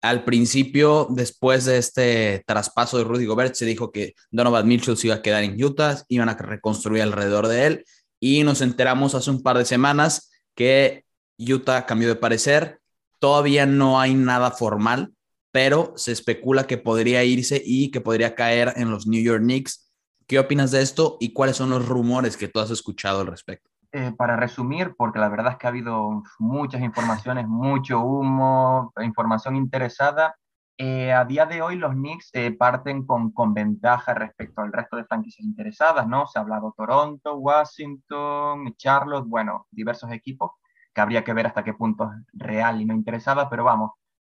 Al 0.00 0.24
principio, 0.24 1.06
después 1.10 1.66
de 1.66 1.76
este 1.76 2.42
traspaso 2.46 2.96
de 2.96 3.04
Rudy 3.04 3.26
Gobert, 3.26 3.54
se 3.54 3.66
dijo 3.66 3.92
que 3.92 4.14
Donovan 4.30 4.66
Mitchell 4.66 4.96
se 4.96 5.08
iba 5.08 5.16
a 5.16 5.22
quedar 5.22 5.44
en 5.44 5.62
Utah, 5.62 6.02
iban 6.08 6.28
a 6.28 6.34
reconstruir 6.34 7.02
alrededor 7.02 7.48
de 7.48 7.66
él 7.66 7.84
y 8.18 8.42
nos 8.44 8.62
enteramos 8.62 9.14
hace 9.14 9.30
un 9.30 9.42
par 9.42 9.58
de 9.58 9.64
semanas 9.64 10.30
que 10.54 11.04
Utah 11.38 11.86
cambió 11.86 12.08
de 12.08 12.16
parecer. 12.16 12.80
Todavía 13.18 13.66
no 13.66 14.00
hay 14.00 14.14
nada 14.14 14.50
formal, 14.50 15.12
pero 15.52 15.92
se 15.96 16.12
especula 16.12 16.66
que 16.66 16.78
podría 16.78 17.22
irse 17.22 17.62
y 17.64 17.90
que 17.90 18.00
podría 18.00 18.34
caer 18.34 18.72
en 18.76 18.90
los 18.90 19.06
New 19.06 19.22
York 19.22 19.42
Knicks. 19.42 19.92
¿Qué 20.26 20.38
opinas 20.38 20.70
de 20.70 20.80
esto 20.80 21.18
y 21.20 21.32
cuáles 21.32 21.56
son 21.56 21.70
los 21.70 21.86
rumores 21.86 22.36
que 22.36 22.48
tú 22.48 22.58
has 22.58 22.70
escuchado 22.70 23.20
al 23.20 23.26
respecto? 23.26 23.70
Eh, 23.92 24.12
para 24.16 24.36
resumir, 24.36 24.94
porque 24.96 25.18
la 25.18 25.28
verdad 25.28 25.52
es 25.52 25.58
que 25.58 25.66
ha 25.66 25.70
habido 25.70 26.22
muchas 26.38 26.80
informaciones, 26.80 27.46
mucho 27.46 28.00
humo, 28.00 28.90
información 29.02 29.54
interesada. 29.54 30.34
Eh, 30.78 31.12
a 31.12 31.26
día 31.26 31.44
de 31.44 31.60
hoy 31.60 31.76
los 31.76 31.92
Knicks 31.92 32.30
eh, 32.32 32.52
parten 32.52 33.04
con, 33.04 33.32
con 33.32 33.52
ventaja 33.52 34.14
respecto 34.14 34.62
al 34.62 34.72
resto 34.72 34.96
de 34.96 35.04
franquicias 35.04 35.44
interesadas, 35.44 36.08
¿no? 36.08 36.26
Se 36.26 36.38
ha 36.38 36.42
hablado 36.42 36.72
Toronto, 36.74 37.36
Washington, 37.36 38.74
Charlotte, 38.78 39.26
bueno, 39.28 39.66
diversos 39.70 40.10
equipos 40.10 40.52
que 40.94 41.00
habría 41.02 41.22
que 41.22 41.34
ver 41.34 41.46
hasta 41.46 41.62
qué 41.62 41.74
punto 41.74 42.04
es 42.04 42.26
real 42.32 42.80
y 42.80 42.86
no 42.86 42.94
interesada, 42.94 43.50
pero 43.50 43.64
vamos, 43.64 43.92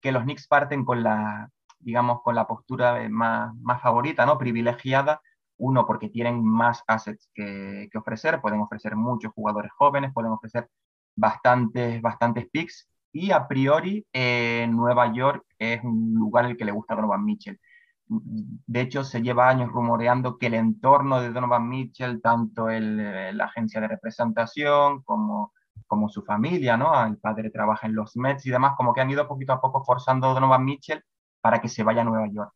que 0.05 0.11
los 0.11 0.21
Knicks 0.21 0.47
parten 0.47 0.85
con 0.85 1.01
la, 1.01 1.49
digamos, 1.79 2.21
con 2.21 2.35
la 2.35 2.45
postura 2.45 3.09
más, 3.09 3.55
más 3.55 3.81
favorita, 3.81 4.23
¿no? 4.23 4.37
Privilegiada. 4.37 5.19
Uno, 5.57 5.87
porque 5.87 6.09
tienen 6.09 6.45
más 6.45 6.83
assets 6.85 7.31
que, 7.33 7.89
que 7.91 7.97
ofrecer, 7.97 8.39
pueden 8.39 8.59
ofrecer 8.59 8.95
muchos 8.95 9.33
jugadores 9.33 9.71
jóvenes, 9.71 10.13
pueden 10.13 10.31
ofrecer 10.31 10.69
bastantes, 11.15 12.03
bastantes 12.03 12.47
picks. 12.51 12.87
Y 13.11 13.31
a 13.31 13.47
priori, 13.47 14.05
eh, 14.13 14.67
Nueva 14.69 15.11
York 15.11 15.43
es 15.57 15.83
un 15.83 16.13
lugar 16.13 16.45
el 16.45 16.55
que 16.55 16.65
le 16.65 16.71
gusta 16.71 16.93
a 16.93 16.97
Donovan 16.97 17.25
Mitchell. 17.25 17.59
De 18.05 18.81
hecho, 18.81 19.03
se 19.03 19.23
lleva 19.23 19.49
años 19.49 19.71
rumoreando 19.71 20.37
que 20.37 20.47
el 20.47 20.53
entorno 20.53 21.19
de 21.19 21.31
Donovan 21.31 21.67
Mitchell, 21.67 22.21
tanto 22.21 22.69
el, 22.69 23.35
la 23.35 23.45
agencia 23.45 23.81
de 23.81 23.87
representación 23.87 25.01
como 25.01 25.51
como 25.87 26.09
su 26.09 26.23
familia, 26.23 26.77
¿no? 26.77 27.05
El 27.05 27.17
padre 27.17 27.49
trabaja 27.49 27.87
en 27.87 27.95
los 27.95 28.15
Mets 28.17 28.45
y 28.45 28.51
demás, 28.51 28.73
como 28.77 28.93
que 28.93 29.01
han 29.01 29.09
ido 29.09 29.27
poquito 29.27 29.53
a 29.53 29.61
poco 29.61 29.83
forzando 29.83 30.27
a 30.27 30.33
Donovan 30.33 30.65
Mitchell 30.65 31.03
para 31.41 31.61
que 31.61 31.69
se 31.69 31.83
vaya 31.83 32.01
a 32.01 32.05
Nueva 32.05 32.27
York. 32.31 32.53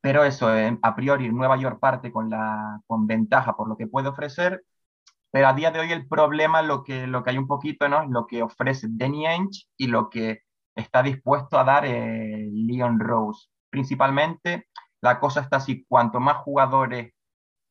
Pero 0.00 0.24
eso, 0.24 0.54
eh, 0.54 0.78
a 0.82 0.94
priori, 0.94 1.28
Nueva 1.30 1.56
York 1.56 1.80
parte 1.80 2.12
con, 2.12 2.30
la, 2.30 2.80
con 2.86 3.06
ventaja 3.06 3.56
por 3.56 3.68
lo 3.68 3.76
que 3.76 3.88
puede 3.88 4.08
ofrecer, 4.08 4.62
pero 5.30 5.48
a 5.48 5.52
día 5.54 5.70
de 5.70 5.80
hoy 5.80 5.92
el 5.92 6.06
problema, 6.08 6.62
lo 6.62 6.82
que, 6.82 7.06
lo 7.06 7.22
que 7.22 7.30
hay 7.30 7.38
un 7.38 7.46
poquito, 7.46 7.88
¿no? 7.88 8.02
Es 8.02 8.10
lo 8.10 8.26
que 8.26 8.42
ofrece 8.42 8.86
Danny 8.90 9.26
Ainge 9.26 9.66
y 9.76 9.88
lo 9.88 10.08
que 10.08 10.42
está 10.74 11.02
dispuesto 11.02 11.58
a 11.58 11.64
dar 11.64 11.84
eh, 11.84 12.48
Leon 12.52 12.98
Rose. 13.00 13.48
Principalmente, 13.70 14.68
la 15.00 15.20
cosa 15.20 15.40
está 15.40 15.58
así, 15.58 15.84
cuanto 15.88 16.20
más 16.20 16.38
jugadores 16.38 17.12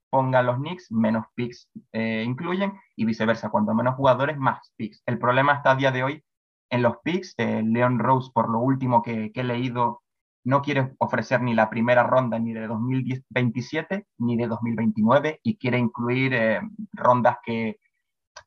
pongan 0.09 0.45
los 0.45 0.57
Knicks, 0.57 0.91
menos 0.91 1.25
picks 1.35 1.69
eh, 1.91 2.23
incluyen 2.25 2.73
y 2.95 3.05
viceversa. 3.05 3.49
Cuanto 3.49 3.73
menos 3.73 3.95
jugadores, 3.95 4.37
más 4.37 4.71
picks. 4.75 5.01
El 5.05 5.19
problema 5.19 5.53
está 5.53 5.71
a 5.71 5.75
día 5.75 5.91
de 5.91 6.03
hoy 6.03 6.23
en 6.69 6.81
los 6.81 6.97
picks. 7.03 7.33
Eh, 7.37 7.61
Leon 7.63 7.99
Rose, 7.99 8.31
por 8.33 8.49
lo 8.49 8.59
último 8.59 9.01
que, 9.01 9.31
he 9.33 9.43
leído, 9.43 10.01
no 10.43 10.61
quiere 10.61 10.93
ofrecer 10.99 11.41
ni 11.41 11.53
la 11.53 11.69
primera 11.69 12.03
ronda 12.03 12.39
ni 12.39 12.53
de 12.53 12.67
2027 12.67 14.07
ni 14.19 14.37
de 14.37 14.47
2029 14.47 15.39
y 15.43 15.57
quiere 15.57 15.77
incluir 15.77 16.33
eh, 16.33 16.61
rondas 16.93 17.37
que, 17.43 17.79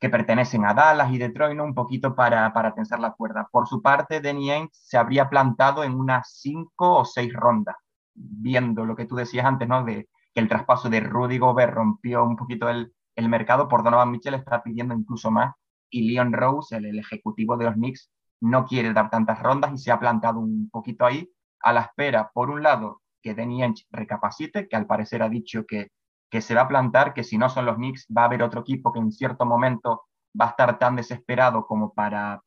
que, 0.01 0.09
pertenecen 0.09 0.65
a 0.65 0.73
Dallas 0.73 1.13
y 1.13 1.19
Detroit, 1.19 1.57
¿no? 1.57 1.65
un 1.65 1.75
poquito 1.75 2.15
para, 2.15 2.75
tensar 2.75 3.01
la 3.01 3.13
cuerda. 3.13 3.49
Por 3.51 3.69
su 3.69 3.83
parte, 3.83 4.21
Danny 4.21 4.51
Ainge 4.51 4.71
se 4.73 4.97
habría 4.97 5.29
plantado 5.29 5.85
en 5.85 5.95
unas 5.95 6.39
cinco 6.41 6.99
o 7.01 7.05
seis 7.05 7.33
rondas, 7.35 7.77
viendo 8.15 8.87
lo 8.87 8.97
que 8.97 9.07
tú 9.07 9.17
decías 9.17 9.45
antes, 9.45 9.69
¿no? 9.69 9.85
De, 9.85 10.09
que 10.35 10.41
el 10.41 10.49
traspaso 10.49 10.89
de 10.89 11.01
Rudy 11.01 11.39
Gobert 11.39 11.75
rompió 11.75 12.25
un 12.25 12.37
poquito 12.37 12.69
el, 12.69 12.93
el 13.17 13.29
mercado, 13.29 13.69
por 13.69 13.83
Donovan 13.83 14.11
Mitchell 14.11 14.35
está 14.35 14.63
pidiendo 14.63 14.95
incluso 14.95 15.31
más. 15.31 15.55
Y 15.91 16.11
Leon 16.11 16.33
Rose, 16.33 16.77
el, 16.77 16.99
ejecutivo 16.99 17.57
de 17.57 17.65
los 17.67 17.75
Knicks, 17.75 18.11
no 18.41 18.65
quiere 18.65 18.93
dar 18.93 19.11
tantas 19.11 19.43
rondas 19.43 19.73
y 19.75 19.79
se 19.79 19.93
ha 19.93 19.99
plantado 19.99 20.41
un 20.41 20.71
poquito 20.71 21.05
ahí 21.05 21.31
a 21.61 21.73
la 21.73 21.83
espera, 21.83 22.31
por 22.33 22.51
un 22.51 22.63
lado, 22.63 23.03
que 23.23 23.35
Danny 23.35 23.63
Ainge 23.63 23.85
recapacite, 23.91 24.67
que 24.69 24.77
al 24.77 24.87
parecer 24.87 25.23
ha 25.23 25.29
dicho 25.29 25.67
que, 25.67 25.89
que 26.31 26.41
se 26.41 26.55
va 26.55 26.63
a 26.63 26.69
plantar, 26.69 27.13
que 27.13 27.25
si 27.25 27.37
no 27.37 27.51
son 27.51 27.67
los 27.67 27.77
Knicks 27.77 28.07
va 28.17 28.23
a 28.23 28.25
haber 28.27 28.43
otro 28.43 28.63
equipo 28.63 28.93
que 28.93 29.01
en 29.01 29.13
cierto 29.13 29.45
momento 29.45 30.05
va 30.41 30.47
a 30.47 30.51
estar 30.51 30.79
tan 30.79 30.97
desesperado 30.97 31.67
como 31.67 31.93
para, 31.93 32.41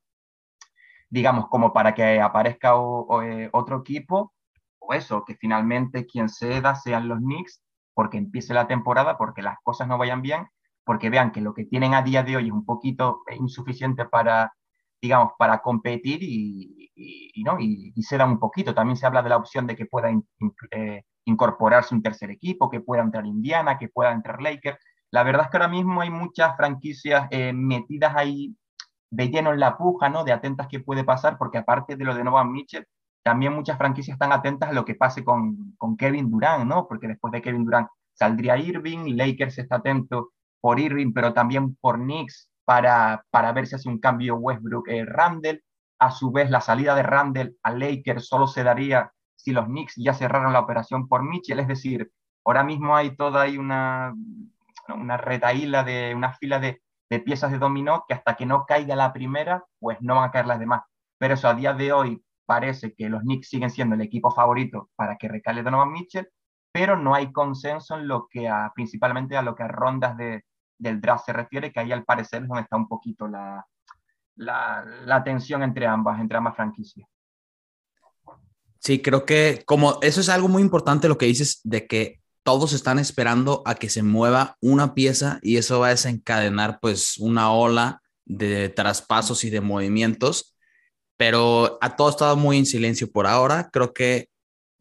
digamos, 1.09 1.47
como 1.49 1.73
para 1.73 1.93
que 1.93 2.19
aparezca 2.19 2.73
eh, 3.23 3.49
otro 3.51 3.81
equipo, 3.81 4.33
o 4.79 4.93
eso, 4.93 5.23
que 5.23 5.35
finalmente 5.35 6.07
quien 6.07 6.27
ceda 6.27 6.75
sean 6.75 7.07
los 7.07 7.19
Knicks 7.19 7.62
porque 7.93 8.17
empiece 8.17 8.53
la 8.53 8.67
temporada, 8.67 9.17
porque 9.17 9.41
las 9.41 9.57
cosas 9.63 9.87
no 9.87 9.97
vayan 9.97 10.21
bien, 10.21 10.47
porque 10.83 11.09
vean 11.09 11.31
que 11.31 11.41
lo 11.41 11.53
que 11.53 11.65
tienen 11.65 11.93
a 11.93 12.01
día 12.01 12.23
de 12.23 12.37
hoy 12.37 12.47
es 12.47 12.51
un 12.51 12.65
poquito 12.65 13.21
insuficiente 13.39 14.05
para, 14.05 14.53
digamos, 15.01 15.33
para 15.37 15.59
competir 15.59 16.19
y, 16.21 16.91
y, 16.95 17.43
¿no? 17.43 17.57
y, 17.59 17.93
da 18.17 18.25
un 18.25 18.39
poquito. 18.39 18.73
También 18.73 18.97
se 18.97 19.05
habla 19.05 19.21
de 19.21 19.29
la 19.29 19.37
opción 19.37 19.67
de 19.67 19.75
que 19.75 19.85
pueda 19.85 20.09
eh, 20.71 21.03
incorporarse 21.25 21.95
un 21.95 22.01
tercer 22.01 22.31
equipo, 22.31 22.69
que 22.69 22.81
pueda 22.81 23.01
entrar 23.03 23.25
Indiana, 23.25 23.77
que 23.77 23.89
pueda 23.89 24.11
entrar 24.11 24.41
Lakers. 24.41 24.77
La 25.11 25.23
verdad 25.23 25.45
es 25.45 25.51
que 25.51 25.57
ahora 25.57 25.69
mismo 25.69 26.01
hay 26.01 26.09
muchas 26.09 26.55
franquicias 26.57 27.27
eh, 27.31 27.53
metidas 27.53 28.15
ahí 28.15 28.55
de 29.11 29.29
lleno 29.29 29.53
en 29.53 29.59
la 29.59 29.77
puja, 29.77 30.09
¿no? 30.09 30.23
De 30.23 30.31
atentas 30.31 30.67
que 30.67 30.79
puede 30.79 31.03
pasar, 31.03 31.37
porque 31.37 31.59
aparte 31.59 31.95
de 31.95 32.03
lo 32.03 32.15
de 32.15 32.23
Nova 32.23 32.43
Mitchell, 32.43 32.87
también 33.23 33.53
muchas 33.53 33.77
franquicias 33.77 34.15
están 34.15 34.33
atentas 34.33 34.69
a 34.69 34.73
lo 34.73 34.85
que 34.85 34.95
pase 34.95 35.23
con, 35.23 35.75
Kevin 35.97 36.29
Durant, 36.29 36.65
¿no? 36.65 36.87
Porque 36.87 37.07
después 37.07 37.31
de 37.31 37.41
Kevin 37.41 37.65
Durant 37.65 37.87
saldría 38.13 38.57
Irving, 38.57 39.15
Lakers 39.15 39.57
está 39.59 39.77
atento 39.77 40.31
por 40.61 40.79
Irving, 40.79 41.13
pero 41.13 41.33
también 41.33 41.75
por 41.75 41.97
Knicks 41.97 42.49
para, 42.65 43.25
para 43.31 43.51
ver 43.53 43.67
si 43.67 43.75
hace 43.75 43.89
un 43.89 43.99
cambio 43.99 44.35
Westbrook-Randall. 44.35 45.55
Eh, 45.55 45.63
a 45.99 46.11
su 46.11 46.31
vez, 46.31 46.49
la 46.49 46.59
salida 46.59 46.95
de 46.95 47.03
Randall 47.03 47.55
a 47.63 47.71
Lakers 47.71 48.27
solo 48.27 48.45
se 48.45 48.63
daría 48.63 49.11
si 49.35 49.51
los 49.51 49.65
Knicks 49.65 49.95
ya 49.97 50.13
cerraron 50.13 50.51
la 50.51 50.59
operación 50.59 51.07
por 51.07 51.23
Mitchell, 51.23 51.59
es 51.59 51.67
decir, 51.67 52.11
ahora 52.45 52.63
mismo 52.63 52.95
hay 52.95 53.15
toda 53.15 53.43
ahí 53.43 53.57
una, 53.57 54.13
una 54.93 55.17
retaíla 55.17 55.83
de 55.83 56.13
una 56.15 56.33
fila 56.33 56.59
de, 56.59 56.81
de 57.09 57.19
piezas 57.19 57.51
de 57.51 57.57
dominó 57.57 58.05
que 58.07 58.13
hasta 58.15 58.35
que 58.35 58.45
no 58.45 58.65
caiga 58.65 58.95
la 58.95 59.13
primera, 59.13 59.63
pues 59.79 59.97
no 60.01 60.15
van 60.15 60.25
a 60.25 60.31
caer 60.31 60.47
las 60.47 60.59
demás. 60.59 60.81
Pero 61.17 61.35
eso 61.35 61.47
a 61.47 61.53
día 61.53 61.73
de 61.73 61.93
hoy 61.93 62.21
parece 62.45 62.93
que 62.93 63.09
los 63.09 63.21
Knicks 63.21 63.49
siguen 63.49 63.69
siendo 63.69 63.95
el 63.95 64.01
equipo 64.01 64.31
favorito 64.31 64.89
para 64.95 65.17
que 65.17 65.27
recale 65.27 65.63
Donovan 65.63 65.91
Mitchell, 65.91 66.29
pero 66.71 66.97
no 66.97 67.13
hay 67.13 67.31
consenso 67.31 67.95
en 67.95 68.07
lo 68.07 68.27
que 68.29 68.47
a, 68.47 68.71
principalmente 68.73 69.37
a 69.37 69.41
lo 69.41 69.55
que 69.55 69.63
a 69.63 69.67
rondas 69.67 70.17
de, 70.17 70.43
del 70.77 71.01
draft 71.01 71.25
se 71.25 71.33
refiere, 71.33 71.71
que 71.71 71.79
ahí 71.79 71.91
al 71.91 72.03
parecer 72.03 72.43
es 72.43 72.47
donde 72.47 72.63
está 72.63 72.75
un 72.75 72.87
poquito 72.87 73.27
la, 73.27 73.65
la, 74.35 74.83
la 75.05 75.23
tensión 75.23 75.63
entre 75.63 75.85
ambas, 75.85 76.19
entre 76.19 76.37
ambas 76.37 76.55
franquicias. 76.55 77.07
Sí, 78.79 79.01
creo 79.01 79.25
que 79.25 79.63
como 79.65 79.99
eso 80.01 80.19
es 80.19 80.29
algo 80.29 80.49
muy 80.49 80.61
importante 80.61 81.07
lo 81.07 81.17
que 81.17 81.25
dices 81.25 81.61
de 81.63 81.87
que 81.87 82.21
todos 82.43 82.73
están 82.73 82.99
esperando 82.99 83.63
a 83.65 83.75
que 83.75 83.89
se 83.89 84.03
mueva 84.03 84.57
una 84.59 84.93
pieza 84.93 85.39
y 85.41 85.55
eso 85.55 85.79
va 85.79 85.87
a 85.87 85.91
desencadenar 85.91 86.79
pues 86.81 87.17
una 87.17 87.51
ola 87.53 88.01
de 88.25 88.67
traspasos 88.69 89.45
y 89.45 89.49
de 89.49 89.61
movimientos 89.61 90.52
pero 91.25 91.77
a 91.79 91.95
todo 91.95 92.09
estado 92.09 92.35
muy 92.35 92.57
en 92.57 92.65
silencio 92.65 93.09
por 93.09 93.27
ahora. 93.27 93.69
Creo 93.71 93.93
que, 93.93 94.27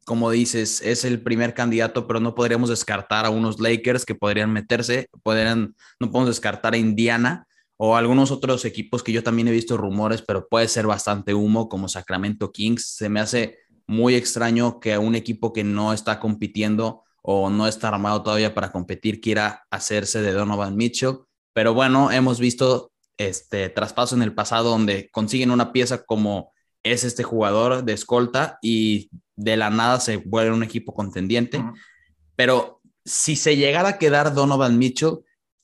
como 0.05 0.29
dices, 0.29 0.83
es 0.83 1.05
el 1.05 1.23
primer 1.23 1.55
candidato, 1.55 2.09
pero 2.09 2.19
no 2.19 2.35
podríamos 2.35 2.69
descartar 2.69 3.25
a 3.25 3.31
unos 3.31 3.61
Lakers 3.61 4.05
que 4.05 4.17
podrían 4.17 4.53
meterse, 4.53 5.07
podrían, 5.23 5.77
no 6.01 6.11
podemos 6.11 6.31
descartar 6.31 6.75
a 6.75 6.79
Indiana 6.79 7.47
o 7.77 7.95
algunos 7.95 8.33
otros 8.33 8.65
equipos 8.65 9.05
que 9.05 9.13
yo 9.13 9.23
también 9.23 9.47
he 9.47 9.53
visto 9.53 9.77
rumores, 9.77 10.21
pero 10.21 10.49
puede 10.49 10.67
ser 10.67 10.89
bastante 10.89 11.33
humo, 11.33 11.69
como 11.69 11.87
Sacramento 11.87 12.51
Kings. 12.51 12.97
Se 12.97 13.09
me 13.09 13.21
hace 13.21 13.59
muy 13.87 14.17
extraño 14.17 14.81
que 14.81 14.99
un 14.99 15.15
equipo 15.15 15.53
que 15.53 15.63
no 15.63 15.93
está 15.93 16.19
compitiendo 16.19 17.05
o 17.23 17.51
no 17.51 17.69
está 17.69 17.87
armado 17.87 18.21
todavía 18.25 18.53
para 18.53 18.73
competir 18.73 19.21
quiera 19.21 19.63
hacerse 19.71 20.21
de 20.21 20.33
Donovan 20.33 20.75
Mitchell. 20.75 21.19
Pero 21.53 21.73
bueno, 21.73 22.11
hemos 22.11 22.41
visto 22.41 22.92
este 23.19 23.69
traspaso 23.69 24.15
en 24.15 24.23
el 24.23 24.35
pasado 24.35 24.71
donde 24.71 25.11
consiguen 25.11 25.51
una 25.51 25.73
pieza 25.73 26.05
como 26.05 26.53
es 26.83 27.05
este 27.05 27.23
jugador 27.23 27.85
de 27.85 27.93
escolta 27.93 28.59
y 28.61 29.11
de 29.37 29.57
la 29.57 29.71
nada 29.71 30.01
se 30.01 30.17
vuelve 30.17 30.53
un 30.53 30.63
equipo 30.63 30.95
contendiente. 30.95 31.65
Pero 32.37 32.81
si 33.05 33.37
se 33.37 33.57
llegara 33.57 33.91
a 33.91 33.99
quedar 33.99 34.35
Donovan 34.35 34.79
Mitchell, 34.79 35.19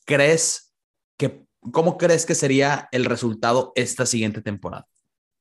¿crees 0.05 0.75
que, 1.17 1.45
cómo 1.73 1.99
crees 1.99 2.27
que 2.27 2.35
sería 2.35 2.89
el 2.93 3.05
resultado 3.05 3.73
esta 3.75 4.07
siguiente 4.07 4.43
temporada? 4.43 4.87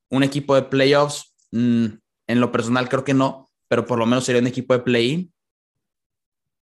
¿Un 0.09 0.23
equipo 0.23 0.55
de 0.55 0.63
playoffs? 0.63 1.35
Mm, 1.51 1.85
en 2.27 2.39
lo 2.39 2.51
personal 2.51 2.89
creo 2.89 3.03
que 3.03 3.13
no, 3.13 3.49
pero 3.67 3.85
por 3.85 3.99
lo 3.99 4.05
menos 4.05 4.25
sería 4.25 4.41
un 4.41 4.47
equipo 4.47 4.73
de 4.73 4.79
play-in. 4.79 5.33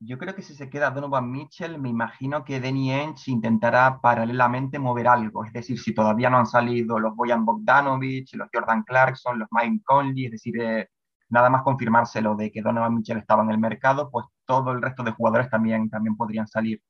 Yo 0.01 0.17
creo 0.17 0.35
que 0.35 0.43
si 0.43 0.55
se 0.55 0.71
queda 0.71 0.93
Donovan 0.93 1.31
Mitchell, 1.31 1.79
me 1.81 1.89
imagino 1.89 2.45
que 2.45 2.61
Danny 2.61 2.93
Ainge 2.93 3.33
intentará 3.33 4.01
paralelamente 4.01 4.79
mover 4.79 5.09
algo. 5.09 5.45
Es 5.45 5.53
decir, 5.53 5.79
si 5.81 5.93
todavía 5.93 6.31
no 6.31 6.39
han 6.39 6.47
salido 6.47 7.01
los 7.01 7.17
Boyan 7.17 7.45
Bogdanovich, 7.45 8.35
los 8.35 8.49
Jordan 8.53 8.85
Clarkson, 8.85 9.41
los 9.41 9.49
Mike 9.51 9.83
Conley, 9.85 10.27
es 10.27 10.33
decir, 10.33 10.61
eh, 10.61 10.89
nada 11.31 11.51
más 11.51 11.63
confirmárselo 11.63 12.37
de 12.37 12.53
que 12.53 12.63
Donovan 12.63 12.95
Mitchell 12.95 13.19
estaba 13.19 13.43
en 13.43 13.51
el 13.51 13.59
mercado, 13.59 14.09
pues 14.11 14.27
todo 14.47 14.71
el 14.73 14.83
resto 14.83 15.03
de 15.03 15.13
jugadores 15.13 15.51
también, 15.51 15.91
también 15.91 16.17
podrían 16.17 16.47
salir. 16.47 16.81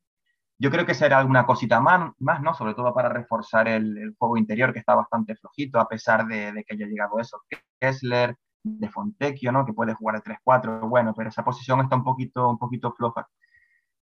Yo 0.59 0.71
creo 0.71 0.87
que 0.87 0.95
será 0.95 1.19
alguna 1.19 1.47
cosita 1.47 1.81
más, 1.81 2.13
más 2.19 2.43
¿no? 2.43 2.55
Sobre 2.55 2.75
todo 2.75 2.93
para 2.95 3.09
reforzar 3.09 3.69
el, 3.69 4.15
juego 4.19 4.37
interior, 4.37 4.73
que 4.73 4.81
está 4.81 4.95
bastante 4.95 5.37
flojito, 5.37 5.81
a 5.81 5.89
pesar 5.89 6.27
de, 6.27 6.53
de 6.53 6.65
que 6.65 6.75
haya 6.75 6.87
llegado 6.87 7.19
eso. 7.21 7.41
Kessler, 7.81 8.37
de 8.79 8.89
Fontecchio, 8.91 9.53
¿no? 9.53 9.65
Que 9.65 9.73
puede 9.73 9.95
jugar 9.95 10.17
de 10.17 10.23
3-4, 10.23 10.89
bueno, 10.89 11.15
pero 11.17 11.29
esa 11.31 11.45
posición 11.45 11.81
está 11.81 11.97
un 11.97 12.05
poquito, 12.05 12.49
un 12.51 12.59
poquito 12.59 12.93
floja. 12.93 13.29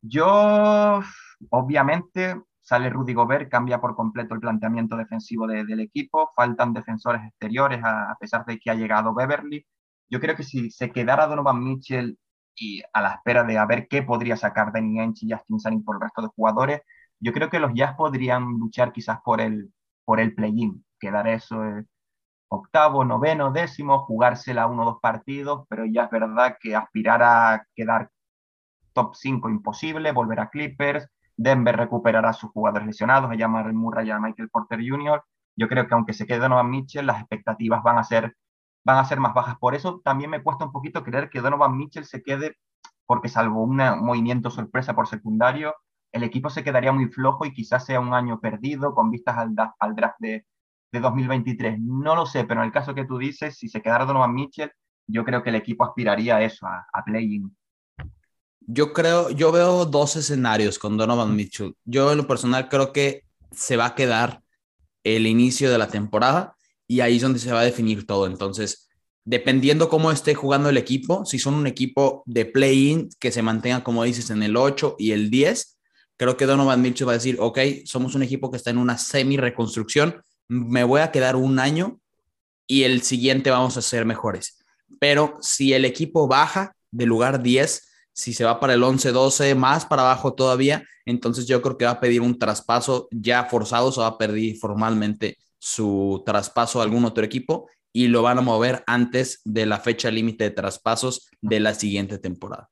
Yo, 0.03 1.01
obviamente, 1.51 2.37
sale 2.61 2.91
Rudy 2.91 3.15
Gobert, 3.15 3.51
cambia 3.51 3.81
por 3.81 3.95
completo 3.95 4.35
el 4.35 4.41
planteamiento 4.41 4.97
defensivo 4.97 5.47
del 5.47 5.81
equipo, 5.81 6.33
faltan 6.37 6.73
defensores 6.73 7.23
exteriores 7.25 7.81
a, 7.85 8.17
pesar 8.21 8.45
de 8.45 8.59
que 8.59 8.71
ha 8.71 8.75
llegado 8.75 9.15
Beverly. 9.15 9.67
Yo 10.11 10.21
creo 10.21 10.37
que 10.37 10.45
si 10.45 10.71
se 10.71 10.91
quedara 10.91 11.27
Donovan 11.27 11.63
Mitchell 11.63 12.19
y 12.55 12.83
a 12.93 13.03
la 13.03 13.15
espera 13.15 13.45
de 13.45 13.59
a 13.59 13.67
ver 13.67 13.89
qué 13.89 14.03
podría 14.03 14.37
sacar 14.37 14.73
Danny 14.73 15.01
Ainge 15.01 15.27
y 15.27 15.33
Justin 15.33 15.61
Sunning 15.61 15.85
por 15.85 15.97
el 15.97 16.03
resto 16.03 16.23
de 16.23 16.29
jugadores, 16.29 16.83
yo 17.21 17.33
creo 17.33 17.51
que 17.51 17.61
los 17.61 17.73
Jazz 17.75 17.95
podrían 17.97 18.45
luchar 18.59 18.93
quizás 18.93 19.19
por 19.25 19.41
el, 19.41 19.73
por 20.05 20.21
el 20.21 20.35
play-in, 20.35 20.85
quedar 21.01 21.29
eso 21.29 21.65
eh, 21.65 21.85
octavo, 22.49 23.05
noveno, 23.05 23.51
décimo, 23.53 24.01
jugársela 24.07 24.67
uno 24.67 24.83
o 24.83 24.87
dos 24.87 25.01
partidos, 25.01 25.67
pero 25.69 25.85
ya 25.87 26.05
es 26.05 26.11
verdad 26.11 26.57
que 26.61 26.75
aspirar 26.77 27.23
a 27.23 27.67
quedar 27.75 28.11
top 28.93 29.15
5 29.15 29.51
imposible, 29.51 30.13
volver 30.13 30.41
a 30.41 30.49
Clippers, 30.49 31.09
Denver 31.37 31.77
recuperará 31.77 32.31
a 32.31 32.33
sus 32.33 32.51
jugadores 32.51 32.87
lesionados, 32.87 33.31
a 33.31 33.35
llamar 33.35 33.73
Murray 33.73 34.09
y 34.09 34.11
a 34.11 34.19
Michael 34.19 34.49
Porter 34.51 34.81
Jr. 34.87 35.23
Yo 35.57 35.69
creo 35.69 35.87
que 35.87 35.95
aunque 35.95 36.15
se 36.15 36.27
quede 36.27 36.39
Donovan 36.39 36.71
Mitchell, 36.71 37.07
las 37.07 37.21
expectativas 37.21 37.83
van 37.83 37.99
a 37.99 38.05
ser 38.05 38.35
van 38.87 38.99
a 38.99 39.05
ser 39.05 39.19
más 39.19 39.35
bajas. 39.35 39.57
Por 39.59 39.75
eso 39.75 40.01
también 40.05 40.31
me 40.31 40.43
cuesta 40.43 40.65
un 40.65 40.73
poquito 40.73 41.03
creer 41.03 41.29
que 41.29 41.41
Donovan 41.41 41.77
Mitchell 41.77 42.05
se 42.05 42.23
quede, 42.23 42.57
porque 43.05 43.29
salvo 43.29 43.63
un 43.65 43.77
movimiento 43.77 44.51
sorpresa 44.51 44.95
por 44.95 45.09
secundario, 45.09 45.75
el 46.13 46.23
equipo 46.23 46.51
se 46.51 46.63
quedaría 46.65 46.93
muy 46.93 47.07
flojo 47.07 47.45
y 47.45 47.53
quizás 47.53 47.85
sea 47.85 48.01
un 48.01 48.15
año 48.15 48.41
perdido 48.41 48.95
con 48.95 49.11
vistas 49.11 49.37
al 49.39 49.95
draft 49.97 50.17
de, 50.21 50.47
de 50.93 51.01
2023. 51.01 51.79
No 51.81 52.15
lo 52.15 52.27
sé, 52.27 52.45
pero 52.45 52.61
en 52.61 52.67
el 52.67 52.73
caso 52.73 52.95
que 52.95 53.05
tú 53.05 53.19
dices, 53.19 53.57
si 53.57 53.69
se 53.69 53.81
quedara 53.83 54.05
Donovan 54.05 54.35
Mitchell, 54.35 54.71
yo 55.07 55.25
creo 55.25 55.43
que 55.43 55.51
el 55.51 55.57
equipo 55.57 55.85
aspiraría 55.85 56.37
a 56.37 56.43
eso, 56.43 56.67
a, 56.67 56.87
a 56.93 57.05
play-in. 57.05 57.55
Yo 58.61 58.93
creo, 58.93 59.31
yo 59.31 59.53
veo 59.53 59.85
dos 59.85 60.17
escenarios 60.17 60.79
con 60.79 60.97
Donovan 60.97 61.37
Mitchell. 61.37 61.75
Yo 61.85 62.11
en 62.11 62.19
lo 62.19 62.27
personal 62.27 62.69
creo 62.69 62.93
que 62.93 63.23
se 63.53 63.77
va 63.77 63.87
a 63.87 63.95
quedar 63.95 64.43
el 65.05 65.27
inicio 65.27 65.71
de 65.71 65.79
la 65.79 65.89
temporada 65.89 66.57
y 66.89 67.01
ahí 67.01 67.17
es 67.17 67.23
donde 67.23 67.39
se 67.39 67.53
va 67.53 67.61
a 67.61 67.65
definir 67.65 68.07
todo. 68.07 68.27
Entonces, 68.27 68.89
dependiendo 69.25 69.89
cómo 69.89 70.11
esté 70.11 70.35
jugando 70.35 70.69
el 70.69 70.77
equipo, 70.77 71.25
si 71.25 71.39
son 71.39 71.55
un 71.55 71.67
equipo 71.67 72.23
de 72.27 72.47
play-in 72.47 73.09
que 73.19 73.33
se 73.33 73.43
mantenga, 73.43 73.85
como 73.85 74.05
dices, 74.05 74.31
en 74.31 74.43
el 74.43 74.57
8 74.57 74.97
y 74.99 75.13
el 75.13 75.31
10, 75.31 75.79
creo 76.17 76.37
que 76.37 76.47
Donovan 76.47 76.81
Mitchell 76.81 77.09
va 77.09 77.13
a 77.13 77.17
decir, 77.17 77.37
ok, 77.39 77.59
somos 77.85 78.15
un 78.15 78.23
equipo 78.23 78.51
que 78.51 78.57
está 78.57 78.71
en 78.71 78.79
una 78.79 78.97
semi-reconstrucción, 78.97 80.23
me 80.49 80.85
voy 80.85 81.01
a 81.01 81.11
quedar 81.11 81.37
un 81.37 81.59
año 81.59 81.99
y 82.67 82.83
el 82.85 83.03
siguiente 83.03 83.51
vamos 83.51 83.77
a 83.77 83.83
ser 83.83 84.05
mejores. 84.05 84.59
Pero 84.99 85.37
si 85.41 85.73
el 85.73 85.85
equipo 85.85 86.29
baja 86.29 86.75
de 86.91 87.07
lugar 87.07 87.43
10, 87.43 87.89
si 88.13 88.33
se 88.33 88.45
va 88.45 88.61
para 88.61 88.75
el 88.75 88.83
11-12, 88.83 89.55
más 89.55 89.85
para 89.85 90.03
abajo 90.03 90.35
todavía, 90.35 90.85
entonces 91.05 91.47
yo 91.47 91.61
creo 91.63 91.77
que 91.77 91.85
va 91.85 91.93
a 91.93 92.01
pedir 92.01 92.21
un 92.21 92.39
traspaso 92.39 93.09
ya 93.11 93.45
forzado, 93.45 93.93
se 93.93 94.01
va 94.01 94.07
a 94.07 94.19
pedir 94.19 94.57
formalmente 94.59 95.39
su 95.59 96.23
traspaso 96.25 96.81
a 96.81 96.85
algún 96.85 97.05
otro 97.05 97.25
equipo 97.25 97.69
y 97.93 98.09
lo 98.09 98.23
van 98.23 98.39
a 98.39 98.43
mover 98.43 98.85
antes 98.87 99.41
de 99.45 99.67
la 99.67 99.79
fecha 99.79 100.11
límite 100.11 100.45
de 100.45 100.51
traspasos 100.51 101.31
de 101.41 101.61
la 101.61 101.75
siguiente 101.75 102.19
temporada. 102.19 102.69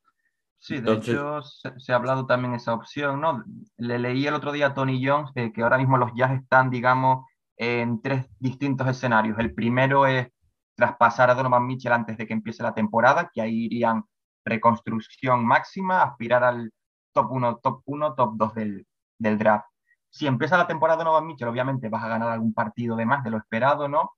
Sí, 0.57 0.79
de 0.79 0.93
hecho 0.93 1.41
se, 1.43 1.91
ha 1.91 1.95
hablado 1.95 2.25
también 2.25 2.55
esa 2.55 2.73
opción, 2.73 3.21
¿no? 3.21 3.43
Le 3.77 3.99
leí 3.99 4.25
el 4.25 4.33
otro 4.33 4.51
día 4.51 4.67
a 4.67 4.73
Tony 4.73 5.05
Jones 5.05 5.31
que 5.33 5.61
ahora 5.61 5.77
mismo 5.77 5.97
los 5.97 6.11
Jazz 6.15 6.41
están, 6.41 6.71
digamos, 6.71 7.25
en 7.57 8.01
tres 8.01 8.27
distintos 8.39 8.87
escenarios. 8.87 9.37
El 9.39 9.53
primero 9.53 10.05
es 10.05 10.27
traspasar 10.75 11.29
a 11.29 11.35
Donovan 11.35 11.65
Mitchell 11.65 11.93
antes 11.93 12.17
de 12.17 12.27
que 12.27 12.33
empiece 12.33 12.63
la 12.63 12.73
temporada, 12.73 13.29
que 13.33 13.41
ahí 13.41 13.65
irían 13.65 14.03
reconstrucción 14.45 15.45
máxima, 15.45 16.03
aspirar 16.03 16.43
al 16.43 16.71
top 17.13 17.31
1, 17.31 17.57
top 17.57 17.81
1, 17.85 18.15
top 18.15 18.33
2 18.35 18.53
del, 18.55 18.87
del 19.17 19.37
draft. 19.37 19.65
Si 20.09 20.27
empieza 20.27 20.57
la 20.57 20.67
temporada 20.67 20.97
Donovan 20.99 21.27
Mitchell, 21.27 21.47
obviamente 21.47 21.89
vas 21.89 22.03
a 22.03 22.07
ganar 22.09 22.29
algún 22.29 22.53
partido 22.53 22.95
de 22.95 23.05
más 23.05 23.23
de 23.23 23.31
lo 23.31 23.37
esperado, 23.37 23.87
¿no? 23.87 24.11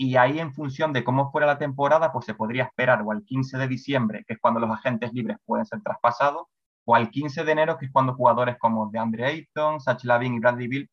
y 0.00 0.14
ahí 0.16 0.38
en 0.38 0.54
función 0.54 0.92
de 0.92 1.02
cómo 1.02 1.32
fuera 1.32 1.48
la 1.48 1.58
temporada, 1.58 2.12
pues 2.12 2.24
se 2.24 2.34
podría 2.34 2.62
esperar 2.64 3.02
o 3.02 3.10
al 3.10 3.24
15 3.24 3.58
de 3.58 3.66
diciembre, 3.66 4.24
que 4.26 4.34
es 4.34 4.38
cuando 4.40 4.60
los 4.60 4.70
agentes 4.70 5.12
libres 5.12 5.38
pueden 5.44 5.66
ser 5.66 5.82
traspasados, 5.82 6.46
o 6.84 6.94
al 6.94 7.10
15 7.10 7.42
de 7.42 7.52
enero, 7.52 7.76
que 7.76 7.86
es 7.86 7.92
cuando 7.92 8.14
jugadores 8.14 8.56
como 8.60 8.88
DeAndre 8.92 9.26
Ayton, 9.26 9.80
Sach 9.80 10.04
Lavin 10.04 10.34
y 10.34 10.38
Bradley 10.38 10.68
Bill 10.68 10.90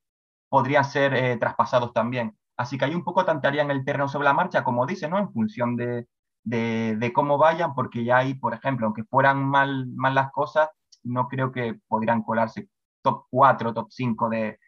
podrían 0.49 0.85
ser 0.85 1.13
eh, 1.13 1.37
traspasados 1.37 1.93
también. 1.93 2.37
Así 2.57 2.77
que 2.77 2.85
hay 2.85 2.95
un 2.95 3.03
poco 3.03 3.25
tantaría 3.25 3.61
en 3.61 3.71
el 3.71 3.83
terreno 3.83 4.07
sobre 4.07 4.25
la 4.25 4.33
marcha, 4.33 4.63
como 4.63 4.85
dice, 4.85 5.09
¿no? 5.09 5.17
En 5.19 5.31
función 5.31 5.75
de, 5.75 6.07
de, 6.43 7.11
cómo 7.13 7.37
vayan, 7.37 7.73
porque 7.75 8.03
ya 8.03 8.17
ahí, 8.17 8.33
por 8.35 8.53
ejemplo, 8.53 8.85
aunque 8.85 9.03
fueran 9.03 9.43
mal, 9.43 9.87
mal 9.87 10.15
las 10.15 10.31
cosas, 10.31 10.69
no 11.03 11.27
creo 11.27 11.51
que 11.51 11.79
podrían 11.87 12.23
colarse 12.23 12.69
top 13.01 13.25
4, 13.29 13.73
top 13.73 13.87
5 13.91 14.29
de, 14.29 14.59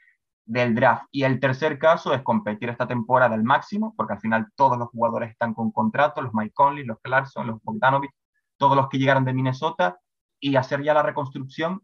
del 0.46 0.75
draft. 0.75 1.05
Y 1.12 1.24
el 1.24 1.39
tercer 1.39 1.77
caso 1.77 2.13
es 2.13 2.24
competir 2.24 2.69
esta 2.69 2.88
temporada 2.88 3.36
al 3.36 3.43
máximo, 3.43 3.93
porque 3.96 4.13
al 4.13 4.19
final 4.19 4.48
todos 4.55 4.77
los 4.77 4.89
jugadores 4.89 5.31
están 5.31 5.53
con 5.53 5.72
contrato, 5.72 6.22
los 6.22 6.34
Mike 6.34 6.53
Conley, 6.53 6.86
los 6.86 7.00
Clarkson, 7.01 7.48
los 7.48 7.62
Bogdanovich, 7.63 8.12
todos 8.57 8.75
los 8.75 8.89
que 8.89 8.98
llegaron 8.98 9.25
de 9.25 9.34
Minnesota, 9.34 10.00
y 10.39 10.55
hacer 10.55 10.84
ya 10.84 10.93
la 10.93 11.03
reconstrucción 11.03 11.81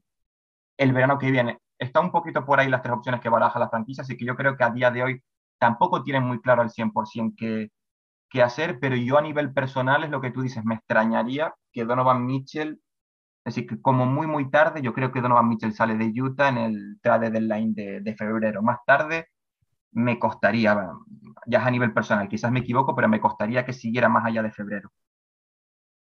el 0.78 0.94
verano 0.94 1.18
que 1.18 1.32
viene. 1.32 1.60
Está 1.84 2.00
un 2.00 2.12
poquito 2.12 2.46
por 2.46 2.60
ahí 2.60 2.70
las 2.70 2.82
tres 2.82 2.94
opciones 2.94 3.22
que 3.22 3.30
baraja 3.30 3.60
la 3.60 3.70
franquicia, 3.70 4.04
así 4.04 4.18
que 4.18 4.26
yo 4.26 4.36
creo 4.36 4.58
que 4.58 4.64
a 4.64 4.70
día 4.70 4.92
de 4.92 5.04
hoy 5.04 5.24
tampoco 5.60 6.04
tienen 6.04 6.24
muy 6.24 6.42
claro 6.42 6.62
al 6.62 6.70
100% 6.70 7.34
qué, 7.38 7.70
qué 8.30 8.42
hacer, 8.42 8.80
pero 8.80 8.96
yo 8.96 9.18
a 9.18 9.22
nivel 9.22 9.54
personal 9.54 10.04
es 10.04 10.10
lo 10.10 10.22
que 10.22 10.32
tú 10.32 10.42
dices, 10.42 10.64
me 10.66 10.76
extrañaría 10.76 11.54
que 11.72 11.86
Donovan 11.86 12.26
Mitchell 12.26 12.80
Así 13.46 13.68
que 13.68 13.82
como 13.82 14.06
muy, 14.06 14.26
muy 14.26 14.50
tarde, 14.50 14.82
yo 14.82 14.94
creo 14.94 15.12
que 15.12 15.22
Donovan 15.22 15.50
Mitchell 15.50 15.74
sale 15.74 15.96
de 15.96 16.22
Utah 16.22 16.50
en 16.50 16.58
el 16.58 17.00
trade 17.02 17.30
deadline 17.30 17.74
de, 17.74 18.00
de 18.00 18.16
febrero. 18.16 18.62
Más 18.62 18.80
tarde 18.86 19.28
me 19.92 20.18
costaría, 20.18 20.90
ya 21.46 21.60
es 21.60 21.66
a 21.66 21.72
nivel 21.72 21.94
personal, 21.94 22.30
quizás 22.30 22.52
me 22.52 22.62
equivoco, 22.62 22.96
pero 22.96 23.10
me 23.10 23.20
costaría 23.20 23.66
que 23.66 23.74
siguiera 23.74 24.08
más 24.08 24.26
allá 24.26 24.42
de 24.42 24.52
febrero. 24.52 24.92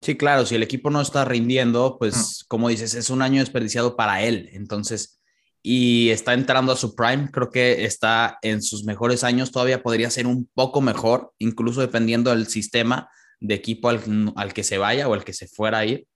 Sí, 0.01 0.17
claro, 0.17 0.45
si 0.45 0.55
el 0.55 0.63
equipo 0.63 0.89
no 0.89 1.01
está 1.01 1.25
rindiendo, 1.25 1.97
pues 1.99 2.43
mm. 2.43 2.47
como 2.47 2.69
dices, 2.69 2.93
es 2.95 3.09
un 3.09 3.21
año 3.21 3.39
desperdiciado 3.39 3.95
para 3.95 4.21
él. 4.21 4.49
Entonces, 4.53 5.21
y 5.63 6.09
está 6.09 6.33
entrando 6.33 6.73
a 6.73 6.77
su 6.77 6.93
prime, 6.93 7.29
creo 7.31 7.49
que 7.49 7.85
está 7.85 8.37
en 8.43 8.61
sus 8.61 8.83
mejores 8.83 9.23
años, 9.23 9.51
todavía 9.51 9.81
podría 9.81 10.11
ser 10.11 10.27
un 10.27 10.47
poco 10.53 10.81
mejor, 10.81 11.33
incluso 11.39 11.81
dependiendo 11.81 12.29
del 12.29 12.47
sistema 12.47 13.09
de 13.39 13.55
equipo 13.55 13.89
al, 13.89 14.01
al 14.35 14.53
que 14.53 14.63
se 14.63 14.77
vaya 14.77 15.07
o 15.07 15.13
al 15.13 15.23
que 15.23 15.33
se 15.33 15.47
fuera 15.47 15.79
a 15.79 15.85
ir 15.85 16.07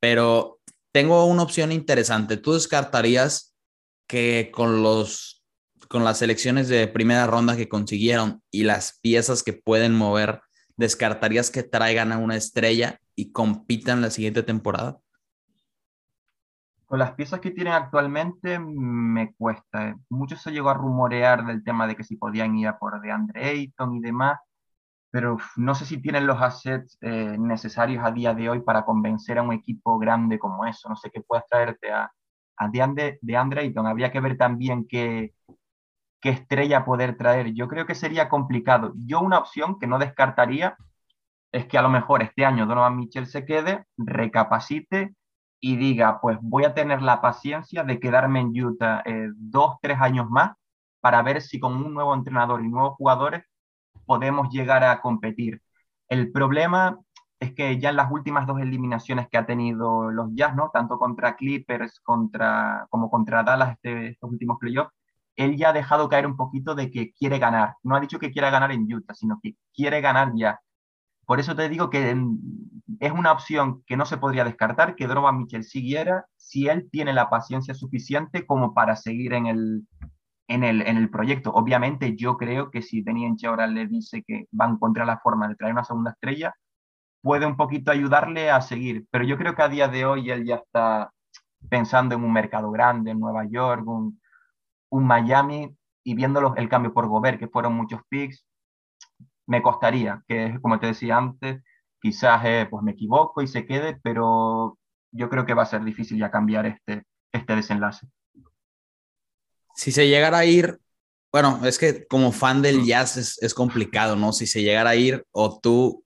pero 0.00 0.58
tengo 0.92 1.26
una 1.26 1.42
opción 1.42 1.70
interesante. 1.70 2.38
¿Tú 2.38 2.54
descartarías 2.54 3.54
que 4.08 4.50
con 4.52 4.82
los 4.82 5.36
con 5.88 6.04
las 6.04 6.18
selecciones 6.18 6.68
de 6.68 6.86
primera 6.86 7.26
ronda 7.26 7.56
que 7.56 7.68
consiguieron 7.68 8.42
y 8.52 8.62
las 8.62 9.00
piezas 9.00 9.42
que 9.42 9.54
pueden 9.54 9.92
mover, 9.92 10.40
descartarías 10.76 11.50
que 11.50 11.64
traigan 11.64 12.12
a 12.12 12.18
una 12.18 12.36
estrella 12.36 13.00
y 13.16 13.32
compitan 13.32 14.00
la 14.00 14.10
siguiente 14.10 14.44
temporada? 14.44 14.98
Con 16.90 16.98
las 16.98 17.12
piezas 17.12 17.38
que 17.38 17.52
tienen 17.52 17.72
actualmente 17.72 18.58
me 18.58 19.32
cuesta. 19.34 19.96
Mucho 20.08 20.34
se 20.36 20.50
llegó 20.50 20.70
a 20.70 20.74
rumorear 20.74 21.46
del 21.46 21.62
tema 21.62 21.86
de 21.86 21.94
que 21.94 22.02
si 22.02 22.16
podían 22.16 22.56
ir 22.58 22.66
a 22.66 22.78
por 22.78 23.00
DeAndre 23.00 23.48
Ayton 23.48 23.94
y 23.94 24.00
demás 24.00 24.40
pero 25.10 25.38
no 25.56 25.74
sé 25.74 25.86
si 25.86 26.00
tienen 26.00 26.26
los 26.26 26.40
assets 26.40 26.98
eh, 27.00 27.36
necesarios 27.38 28.04
a 28.04 28.12
día 28.12 28.34
de 28.34 28.48
hoy 28.48 28.60
para 28.60 28.84
convencer 28.84 29.38
a 29.38 29.42
un 29.42 29.52
equipo 29.52 29.98
grande 29.98 30.38
como 30.38 30.66
eso. 30.66 30.88
No 30.88 30.96
sé 30.96 31.10
qué 31.10 31.20
puedas 31.20 31.46
traerte 31.48 31.92
a, 31.92 32.12
a 32.56 32.68
de, 32.68 33.18
de 33.20 33.36
Ayton. 33.36 33.86
Habría 33.86 34.12
que 34.12 34.20
ver 34.20 34.36
también 34.36 34.86
qué, 34.88 35.34
qué 36.20 36.30
estrella 36.30 36.84
poder 36.84 37.16
traer. 37.16 37.52
Yo 37.54 37.68
creo 37.68 37.86
que 37.86 37.94
sería 37.94 38.28
complicado. 38.28 38.92
Yo 38.96 39.20
una 39.20 39.38
opción 39.38 39.78
que 39.78 39.86
no 39.86 39.98
descartaría 39.98 40.76
es 41.52 41.66
que 41.66 41.78
a 41.78 41.82
lo 41.82 41.88
mejor 41.90 42.22
este 42.22 42.44
año 42.44 42.66
Donovan 42.66 42.96
Mitchell 42.96 43.26
se 43.26 43.44
quede, 43.44 43.86
recapacite 43.96 45.14
y 45.60 45.76
diga, 45.76 46.20
pues 46.20 46.38
voy 46.40 46.64
a 46.64 46.74
tener 46.74 47.02
la 47.02 47.20
paciencia 47.20 47.84
de 47.84 48.00
quedarme 48.00 48.40
en 48.40 48.64
Utah 48.64 49.02
eh, 49.04 49.28
dos, 49.36 49.76
tres 49.82 50.00
años 50.00 50.28
más 50.30 50.52
para 51.00 51.22
ver 51.22 51.42
si 51.42 51.60
con 51.60 51.74
un 51.76 51.94
nuevo 51.94 52.14
entrenador 52.14 52.62
y 52.64 52.68
nuevos 52.68 52.94
jugadores 52.96 53.44
podemos 54.06 54.48
llegar 54.50 54.84
a 54.84 55.00
competir. 55.00 55.62
El 56.08 56.32
problema 56.32 56.98
es 57.40 57.54
que 57.54 57.78
ya 57.78 57.90
en 57.90 57.96
las 57.96 58.10
últimas 58.10 58.46
dos 58.46 58.60
eliminaciones 58.60 59.28
que 59.28 59.38
ha 59.38 59.46
tenido 59.46 60.10
los 60.10 60.28
Jazz, 60.34 60.54
¿no? 60.54 60.70
tanto 60.72 60.98
contra 60.98 61.36
Clippers 61.36 62.00
contra, 62.00 62.86
como 62.90 63.10
contra 63.10 63.42
Dallas 63.42 63.72
este, 63.72 64.08
estos 64.08 64.30
últimos 64.30 64.58
playoffs, 64.58 64.92
él 65.36 65.56
ya 65.56 65.70
ha 65.70 65.72
dejado 65.72 66.08
caer 66.08 66.26
un 66.26 66.36
poquito 66.36 66.74
de 66.74 66.90
que 66.90 67.12
quiere 67.12 67.38
ganar. 67.38 67.76
No 67.82 67.96
ha 67.96 68.00
dicho 68.00 68.18
que 68.18 68.30
quiera 68.30 68.50
ganar 68.50 68.72
en 68.72 68.92
Utah, 68.92 69.14
sino 69.14 69.40
que 69.42 69.56
quiere 69.74 70.00
ganar 70.00 70.32
ya. 70.36 70.60
Por 71.30 71.38
eso 71.38 71.54
te 71.54 71.68
digo 71.68 71.90
que 71.90 72.10
es 72.98 73.12
una 73.12 73.30
opción 73.30 73.84
que 73.86 73.96
no 73.96 74.04
se 74.04 74.18
podría 74.18 74.42
descartar, 74.42 74.96
que 74.96 75.06
Droba 75.06 75.30
Mitchell 75.30 75.62
siguiera 75.62 76.26
si 76.34 76.66
él 76.66 76.88
tiene 76.90 77.12
la 77.12 77.30
paciencia 77.30 77.72
suficiente 77.72 78.44
como 78.44 78.74
para 78.74 78.96
seguir 78.96 79.34
en 79.34 79.46
el, 79.46 79.86
en 80.48 80.64
el, 80.64 80.82
en 80.82 80.96
el 80.96 81.08
proyecto. 81.08 81.52
Obviamente 81.52 82.16
yo 82.16 82.36
creo 82.36 82.72
que 82.72 82.82
si 82.82 83.04
Teniente 83.04 83.46
ahora 83.46 83.68
le 83.68 83.86
dice 83.86 84.24
que 84.26 84.46
va 84.60 84.64
a 84.64 84.70
encontrar 84.70 85.06
la 85.06 85.20
forma 85.20 85.46
de 85.46 85.54
traer 85.54 85.72
una 85.72 85.84
segunda 85.84 86.10
estrella, 86.10 86.52
puede 87.22 87.46
un 87.46 87.56
poquito 87.56 87.92
ayudarle 87.92 88.50
a 88.50 88.60
seguir. 88.60 89.06
Pero 89.12 89.24
yo 89.24 89.38
creo 89.38 89.54
que 89.54 89.62
a 89.62 89.68
día 89.68 89.86
de 89.86 90.04
hoy 90.06 90.30
él 90.32 90.44
ya 90.44 90.56
está 90.56 91.12
pensando 91.68 92.16
en 92.16 92.24
un 92.24 92.32
mercado 92.32 92.72
grande, 92.72 93.12
en 93.12 93.20
Nueva 93.20 93.44
York, 93.44 93.86
un, 93.86 94.20
un 94.88 95.06
Miami, 95.06 95.76
y 96.02 96.14
viendo 96.16 96.56
el 96.56 96.68
cambio 96.68 96.92
por 96.92 97.06
Gobert, 97.06 97.38
que 97.38 97.46
fueron 97.46 97.74
muchos 97.74 98.00
picks, 98.08 98.44
me 99.50 99.62
costaría, 99.62 100.22
que 100.26 100.58
como 100.62 100.78
te 100.78 100.86
decía 100.86 101.18
antes, 101.18 101.62
quizás 102.00 102.42
eh, 102.44 102.66
pues 102.70 102.82
me 102.82 102.92
equivoco 102.92 103.42
y 103.42 103.46
se 103.46 103.66
quede, 103.66 103.98
pero 104.02 104.78
yo 105.12 105.28
creo 105.28 105.44
que 105.44 105.54
va 105.54 105.64
a 105.64 105.66
ser 105.66 105.84
difícil 105.84 106.18
ya 106.18 106.30
cambiar 106.30 106.66
este, 106.66 107.04
este 107.32 107.56
desenlace 107.56 108.08
si 109.80 109.92
se 109.92 110.06
llegara 110.08 110.38
a 110.38 110.44
ir, 110.44 110.78
bueno, 111.32 111.60
es 111.64 111.78
que 111.78 112.06
como 112.06 112.32
fan 112.32 112.60
del 112.60 112.84
jazz 112.84 113.38
es, 113.40 113.54
complicado, 113.54 114.14
¿no? 114.14 114.30
Si 114.30 114.46
se 114.46 114.62
llegara 114.62 114.90
a 114.90 114.94
ir 114.94 115.24
o 115.30 115.58
tú, 115.58 116.04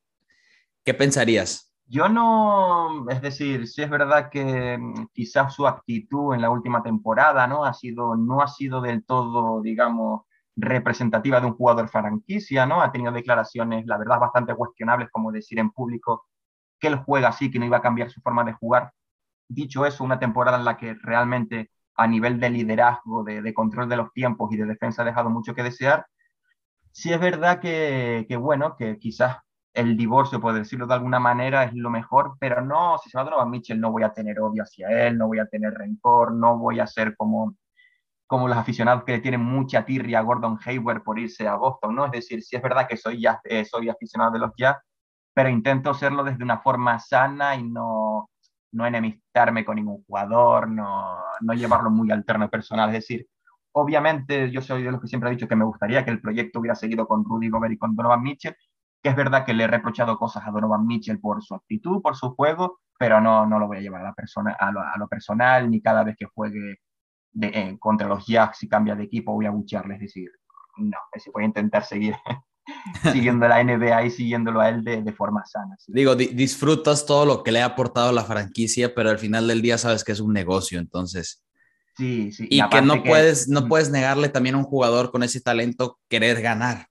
¿qué 0.84 0.94
pensarías? 0.94 1.72
Yo 1.86 2.08
no, 2.08 3.08
es 3.10 3.20
decir, 3.20 3.66
sí 3.66 3.82
es 3.82 3.90
verdad 3.90 4.30
que 4.30 4.78
mm, 4.78 5.08
quizás 5.12 5.54
su 5.54 5.66
actitud 5.66 6.34
en 6.34 6.42
la 6.42 6.50
última 6.50 6.84
temporada, 6.84 7.48
¿no? 7.48 7.64
Ha 7.64 7.74
sido, 7.74 8.14
no 8.14 8.42
ha 8.42 8.46
sido 8.46 8.80
del 8.80 9.04
todo, 9.04 9.60
digamos, 9.60 10.22
representativa 10.56 11.40
de 11.40 11.46
un 11.46 11.54
jugador 11.54 11.88
franquicia, 11.88 12.66
¿no? 12.66 12.80
Ha 12.80 12.92
tenido 12.92 13.12
declaraciones, 13.12 13.86
la 13.86 13.98
verdad, 13.98 14.20
bastante 14.20 14.54
cuestionables, 14.54 15.08
como 15.10 15.32
decir 15.32 15.58
en 15.58 15.70
público 15.70 16.26
que 16.78 16.88
él 16.88 16.96
juega 16.96 17.28
así, 17.28 17.50
que 17.50 17.58
no 17.58 17.66
iba 17.66 17.78
a 17.78 17.82
cambiar 17.82 18.10
su 18.10 18.20
forma 18.20 18.44
de 18.44 18.52
jugar. 18.52 18.92
Dicho 19.48 19.86
eso, 19.86 20.04
una 20.04 20.18
temporada 20.18 20.58
en 20.58 20.64
la 20.64 20.76
que 20.76 20.94
realmente 20.94 21.70
a 21.96 22.06
nivel 22.06 22.40
de 22.40 22.50
liderazgo, 22.50 23.24
de, 23.24 23.54
control 23.54 23.88
de 23.88 23.96
los 23.96 24.12
tiempos 24.12 24.52
y 24.52 24.56
de 24.56 24.66
defensa 24.66 25.02
ha 25.02 25.04
dejado 25.04 25.30
mucho 25.30 25.54
que 25.54 25.62
desear. 25.62 26.06
Sí 26.92 27.12
es 27.12 27.20
verdad 27.20 27.60
que, 27.60 28.26
bueno, 28.40 28.76
que 28.76 28.98
quizás 28.98 29.38
el 29.72 29.96
divorcio, 29.96 30.40
por 30.40 30.54
decirlo 30.54 30.86
de 30.86 30.94
alguna 30.94 31.18
manera, 31.18 31.64
es 31.64 31.74
lo 31.74 31.90
mejor, 31.90 32.36
pero 32.38 32.60
no, 32.60 32.98
si 32.98 33.10
se 33.10 33.18
va 33.18 33.22
a 33.22 33.24
Donovan 33.24 33.50
Mitchell 33.50 33.80
no 33.80 33.90
voy 33.90 34.04
a 34.04 34.12
tener 34.12 34.38
odio 34.40 34.62
hacia 34.62 34.88
él, 35.06 35.18
no 35.18 35.26
voy 35.26 35.40
a 35.40 35.46
tener 35.46 35.74
rencor, 35.74 36.32
no 36.32 36.58
voy 36.58 36.78
a 36.78 36.86
ser 36.86 37.16
como, 37.16 37.56
como 38.26 38.48
los 38.48 38.56
aficionados 38.56 39.04
que 39.04 39.18
tienen 39.18 39.42
mucha 39.42 39.84
tirria 39.84 40.20
a 40.20 40.22
Gordon 40.22 40.58
Hayward 40.64 41.02
por 41.02 41.18
irse 41.18 41.46
a 41.46 41.56
Boston, 41.56 41.94
¿no? 41.94 42.06
Es 42.06 42.12
decir, 42.12 42.42
si 42.42 42.56
es 42.56 42.62
verdad 42.62 42.86
que 42.88 42.96
soy, 42.96 43.20
ya, 43.20 43.40
eh, 43.44 43.64
soy 43.64 43.88
aficionado 43.88 44.32
de 44.32 44.38
los 44.38 44.50
Jazz, 44.56 44.78
pero 45.34 45.48
intento 45.48 45.90
hacerlo 45.90 46.24
desde 46.24 46.44
una 46.44 46.58
forma 46.58 46.98
sana 46.98 47.56
y 47.56 47.64
no, 47.64 48.30
no 48.72 48.86
enemistarme 48.86 49.64
con 49.64 49.76
ningún 49.76 50.04
jugador, 50.04 50.68
no, 50.68 51.16
no 51.40 51.54
llevarlo 51.54 51.90
muy 51.90 52.10
alterno 52.10 52.48
personal. 52.50 52.88
Es 52.90 52.94
decir, 52.94 53.26
obviamente 53.72 54.50
yo 54.50 54.62
soy 54.62 54.82
de 54.82 54.92
los 54.92 55.00
que 55.00 55.08
siempre 55.08 55.30
he 55.30 55.32
dicho 55.32 55.48
que 55.48 55.56
me 55.56 55.64
gustaría 55.64 56.04
que 56.04 56.10
el 56.10 56.20
proyecto 56.20 56.60
hubiera 56.60 56.74
seguido 56.74 57.06
con 57.06 57.24
Rudy 57.24 57.50
Gobert 57.50 57.74
y 57.74 57.78
con 57.78 57.96
Donovan 57.96 58.22
Mitchell, 58.22 58.56
que 59.02 59.10
es 59.10 59.16
verdad 59.16 59.44
que 59.44 59.52
le 59.52 59.64
he 59.64 59.66
reprochado 59.66 60.16
cosas 60.18 60.46
a 60.46 60.50
Donovan 60.50 60.86
Mitchell 60.86 61.20
por 61.20 61.42
su 61.42 61.54
actitud, 61.54 62.00
por 62.00 62.16
su 62.16 62.34
juego, 62.34 62.80
pero 62.98 63.20
no, 63.20 63.46
no 63.46 63.58
lo 63.58 63.66
voy 63.66 63.78
a 63.78 63.80
llevar 63.80 64.00
a, 64.00 64.04
la 64.04 64.14
persona, 64.14 64.56
a, 64.58 64.70
lo, 64.98 65.08
personal, 65.08 65.70
ni 65.70 65.82
cada 65.82 66.04
vez 66.04 66.16
que 66.16 66.26
juegue 66.26 66.78
de, 67.34 67.48
eh, 67.48 67.76
contra 67.78 68.08
los 68.08 68.26
Jacks 68.26 68.62
y 68.62 68.68
cambia 68.68 68.94
de 68.94 69.04
equipo 69.04 69.32
voy 69.32 69.46
a 69.46 69.50
bucharle, 69.50 69.94
es 69.94 70.00
decir, 70.00 70.30
no, 70.76 70.96
voy 71.32 71.42
a 71.42 71.46
intentar 71.46 71.84
seguir 71.84 72.14
siguiendo 73.12 73.46
la 73.46 73.62
NBA 73.62 74.06
y 74.06 74.10
siguiéndolo 74.10 74.60
a 74.60 74.68
él 74.70 74.82
de, 74.82 75.02
de 75.02 75.12
forma 75.12 75.44
sana. 75.44 75.76
Digo, 75.88 76.14
disfrutas 76.14 77.04
todo 77.04 77.26
lo 77.26 77.42
que 77.42 77.52
le 77.52 77.60
ha 77.60 77.66
aportado 77.66 78.12
la 78.12 78.24
franquicia, 78.24 78.94
pero 78.94 79.10
al 79.10 79.18
final 79.18 79.46
del 79.48 79.60
día 79.60 79.76
sabes 79.76 80.04
que 80.04 80.12
es 80.12 80.20
un 80.20 80.32
negocio, 80.32 80.78
entonces. 80.78 81.44
Sí, 81.96 82.32
sí. 82.32 82.46
Y, 82.50 82.66
que 82.68 82.82
no 82.82 83.02
puedes, 83.02 83.48
no 83.48 83.68
puedes 83.68 83.90
negarle 83.90 84.28
también 84.28 84.56
a 84.56 84.58
un 84.58 84.64
jugador 84.64 85.12
con 85.12 85.22
ese 85.22 85.40
talento 85.40 85.98
querer 86.08 86.40
ganar, 86.40 86.88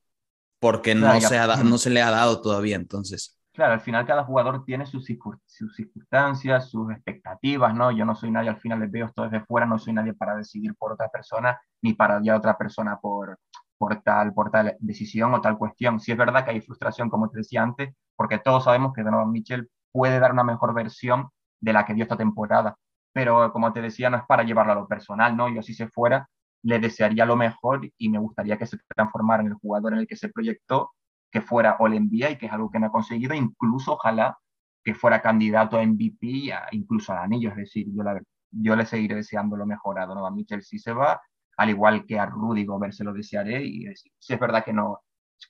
porque 0.59 0.95
no, 0.95 1.19
se, 1.19 1.37
no 1.63 1.77
se 1.77 1.89
le 1.89 2.01
ha 2.01 2.11
dado 2.11 2.41
todavía, 2.41 2.75
entonces. 2.75 3.37
Claro, 3.53 3.73
al 3.73 3.81
final 3.81 4.05
cada 4.07 4.23
jugador 4.23 4.65
tiene 4.65 4.85
sus, 4.87 5.05
circunstancias, 5.05 6.69
sus 6.71 6.91
expectativas, 6.91 7.75
¿no? 7.75 7.91
Yo 7.91 8.03
no 8.03 8.15
soy 8.15 8.31
nadie, 8.31 8.49
al 8.49 8.57
final 8.57 8.79
les 8.79 8.89
veo 8.89 9.05
esto 9.05 9.23
desde 9.23 9.45
fuera, 9.45 9.67
no 9.67 9.77
soy 9.77 9.93
nadie 9.93 10.13
para 10.15 10.35
decidir 10.35 10.73
por 10.75 10.91
otra 10.91 11.07
persona, 11.09 11.59
ni 11.83 11.93
para 11.93 12.19
ya 12.23 12.35
otra 12.35 12.57
persona 12.57 12.97
por, 12.99 13.37
por 13.77 14.01
tal, 14.01 14.33
por 14.33 14.49
tal 14.49 14.75
decisión 14.79 15.35
o 15.35 15.41
tal 15.41 15.59
cuestión. 15.59 15.99
Sí 15.99 16.11
es 16.11 16.17
verdad 16.17 16.43
que 16.43 16.49
hay 16.51 16.61
frustración, 16.61 17.11
como 17.11 17.29
te 17.29 17.37
decía 17.37 17.61
antes, 17.61 17.93
porque 18.15 18.39
todos 18.39 18.63
sabemos 18.63 18.91
que 18.91 19.03
Donovan 19.03 19.31
Mitchell 19.31 19.69
puede 19.91 20.19
dar 20.19 20.31
una 20.31 20.43
mejor 20.43 20.73
versión 20.73 21.29
de 21.59 21.73
la 21.73 21.85
que 21.85 21.93
dio 21.93 22.03
esta 22.03 22.17
temporada, 22.17 22.75
pero 23.13 23.51
como 23.53 23.71
te 23.71 23.81
decía, 23.83 24.09
no 24.09 24.17
es 24.17 24.23
para 24.27 24.41
llevarlo 24.43 24.71
a 24.71 24.75
lo 24.75 24.87
personal, 24.87 25.37
¿no? 25.37 25.47
Yo 25.53 25.61
si 25.61 25.75
se 25.75 25.87
fuera, 25.89 26.27
le 26.63 26.79
desearía 26.79 27.25
lo 27.25 27.35
mejor 27.35 27.81
y 27.99 28.09
me 28.09 28.17
gustaría 28.17 28.57
que 28.57 28.65
se 28.65 28.79
transformara 28.95 29.43
en 29.43 29.49
el 29.49 29.53
jugador 29.55 29.93
en 29.93 29.99
el 29.99 30.07
que 30.07 30.15
se 30.15 30.29
proyectó, 30.29 30.91
que 31.33 31.41
fuera 31.41 31.77
All 31.79 31.95
y 31.95 32.37
que 32.37 32.45
es 32.45 32.51
algo 32.51 32.69
que 32.69 32.79
no 32.79 32.85
ha 32.85 32.91
conseguido, 32.91 33.33
incluso 33.33 33.93
ojalá 33.93 34.37
que 34.83 34.93
fuera 34.93 35.21
candidato 35.21 35.77
a 35.77 35.85
MVP, 35.85 36.53
a, 36.53 36.67
incluso 36.71 37.11
al 37.11 37.19
anillo, 37.19 37.49
es 37.49 37.55
decir, 37.55 37.87
yo, 37.91 38.03
la, 38.03 38.21
yo 38.51 38.75
le 38.75 38.85
seguiré 38.85 39.15
deseando 39.15 39.57
lo 39.57 39.65
mejor 39.65 39.99
a 39.99 40.05
Donovan 40.05 40.35
Mitchell 40.35 40.61
si 40.61 40.77
se 40.77 40.93
va 40.93 41.19
al 41.57 41.69
igual 41.69 42.05
que 42.05 42.19
a 42.19 42.25
Rudy 42.25 42.65
Gobert 42.65 42.93
se 42.93 43.03
lo 43.03 43.13
desearé 43.13 43.65
y 43.65 43.87
es, 43.87 44.03
es 44.27 44.39
verdad 44.39 44.63
que 44.63 44.73
no, 44.73 45.01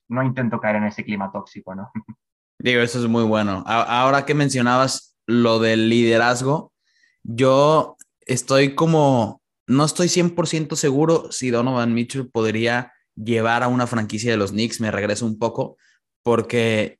no 0.10 0.24
intento 0.24 0.60
caer 0.60 0.78
en 0.78 0.86
ese 0.86 1.04
clima 1.04 1.32
tóxico, 1.32 1.76
¿no? 1.76 1.92
Digo, 2.60 2.82
eso 2.82 3.00
es 3.00 3.08
muy 3.10 3.24
bueno. 3.24 3.64
Ahora 3.66 4.26
que 4.26 4.34
mencionabas 4.34 5.18
lo 5.26 5.60
del 5.60 5.90
liderazgo, 5.90 6.72
yo 7.24 7.98
estoy 8.22 8.74
como, 8.74 9.42
no 9.68 9.84
estoy 9.84 10.08
100% 10.08 10.76
seguro 10.76 11.30
si 11.32 11.50
Donovan 11.50 11.94
Mitchell 11.94 12.30
podría 12.30 12.93
llevar 13.16 13.64
a 13.64 13.68
una 13.68 13.88
franquicia 13.88 14.32
de 14.32 14.38
los 14.38 14.52
Knicks, 14.52 14.82
me 14.82 14.92
regreso 14.92 15.26
un 15.26 15.38
poco, 15.38 15.78
porque 16.24 17.00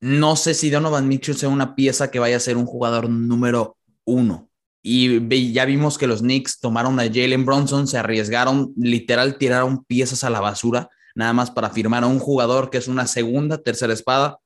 no 0.00 0.36
sé 0.36 0.54
si 0.54 0.70
Donovan 0.70 1.08
Mitchell 1.08 1.36
sea 1.36 1.48
una 1.48 1.74
pieza 1.74 2.10
que 2.10 2.18
vaya 2.18 2.36
a 2.36 2.40
ser 2.40 2.56
un 2.56 2.66
jugador 2.66 3.08
número 3.08 3.76
uno. 4.04 4.50
Y 4.82 5.52
ya 5.52 5.66
vimos 5.66 5.98
que 5.98 6.06
los 6.06 6.20
Knicks 6.20 6.58
tomaron 6.58 6.98
a 6.98 7.04
Jalen 7.04 7.44
Bronson, 7.44 7.86
se 7.86 7.98
arriesgaron, 7.98 8.72
literal 8.76 9.36
tiraron 9.36 9.84
piezas 9.84 10.24
a 10.24 10.30
la 10.30 10.40
basura, 10.40 10.88
nada 11.14 11.34
más 11.34 11.50
para 11.50 11.68
firmar 11.70 12.02
a 12.04 12.06
un 12.06 12.18
jugador 12.18 12.70
que 12.70 12.78
es 12.78 12.88
una 12.88 13.06
segunda, 13.06 13.58
tercera 13.58 13.92
espada. 13.92 14.38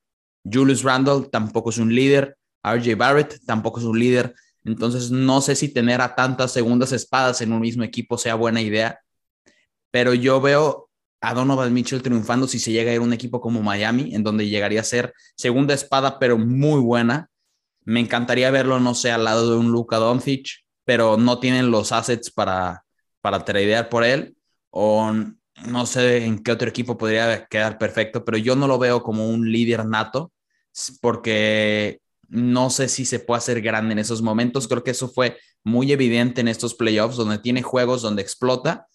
Julius 0.50 0.82
Randle 0.82 1.28
tampoco 1.30 1.70
es 1.70 1.78
un 1.78 1.94
líder, 1.94 2.36
RJ 2.64 2.96
Barrett 2.96 3.44
tampoco 3.46 3.78
es 3.78 3.86
un 3.86 3.98
líder. 3.98 4.34
Entonces 4.64 5.10
no 5.10 5.40
sé 5.40 5.54
si 5.54 5.68
tener 5.68 6.00
a 6.00 6.16
tantas 6.16 6.50
segundas 6.50 6.90
espadas 6.92 7.40
en 7.40 7.52
un 7.52 7.60
mismo 7.60 7.84
equipo 7.84 8.18
sea 8.18 8.34
buena 8.34 8.60
idea, 8.60 8.98
pero 9.90 10.14
yo 10.14 10.40
veo 10.40 10.83
a 11.28 11.34
Donovan 11.34 11.72
Mitchell 11.72 12.02
triunfando 12.02 12.46
si 12.46 12.58
se 12.58 12.72
llega 12.72 12.90
a 12.90 12.94
ir 12.94 13.00
a 13.00 13.04
un 13.04 13.12
equipo 13.12 13.40
como 13.40 13.62
Miami, 13.62 14.14
en 14.14 14.22
donde 14.22 14.48
llegaría 14.48 14.80
a 14.80 14.84
ser 14.84 15.12
segunda 15.36 15.74
espada, 15.74 16.18
pero 16.18 16.38
muy 16.38 16.80
buena 16.80 17.28
me 17.84 18.00
encantaría 18.00 18.50
verlo, 18.50 18.80
no 18.80 18.94
sé, 18.94 19.10
al 19.10 19.24
lado 19.24 19.50
de 19.50 19.58
un 19.58 19.70
Luka 19.70 19.98
Doncic, 19.98 20.64
pero 20.84 21.16
no 21.16 21.38
tienen 21.38 21.70
los 21.70 21.92
assets 21.92 22.30
para, 22.30 22.84
para 23.20 23.44
tradear 23.44 23.88
por 23.88 24.04
él. 24.04 24.36
O 24.70 25.12
no 25.66 25.86
sé 25.86 26.24
en 26.24 26.42
qué 26.42 26.52
otro 26.52 26.68
equipo 26.68 26.96
podría 26.96 27.46
quedar 27.46 27.78
perfecto, 27.78 28.24
pero 28.24 28.38
yo 28.38 28.56
no 28.56 28.66
lo 28.66 28.78
veo 28.78 29.02
como 29.02 29.28
un 29.28 29.52
líder 29.52 29.86
nato, 29.86 30.32
porque 31.00 32.00
no 32.28 32.70
sé 32.70 32.88
si 32.88 33.04
se 33.04 33.20
puede 33.20 33.38
hacer 33.38 33.60
grande 33.60 33.92
en 33.92 33.98
esos 33.98 34.22
momentos. 34.22 34.66
Creo 34.66 34.82
que 34.82 34.90
eso 34.92 35.08
fue 35.08 35.38
muy 35.62 35.92
evidente 35.92 36.40
en 36.40 36.48
estos 36.48 36.74
playoffs, 36.74 37.16
donde 37.16 37.38
tiene 37.38 37.62
juegos 37.62 38.02
donde 38.02 38.22
explota, 38.22 38.86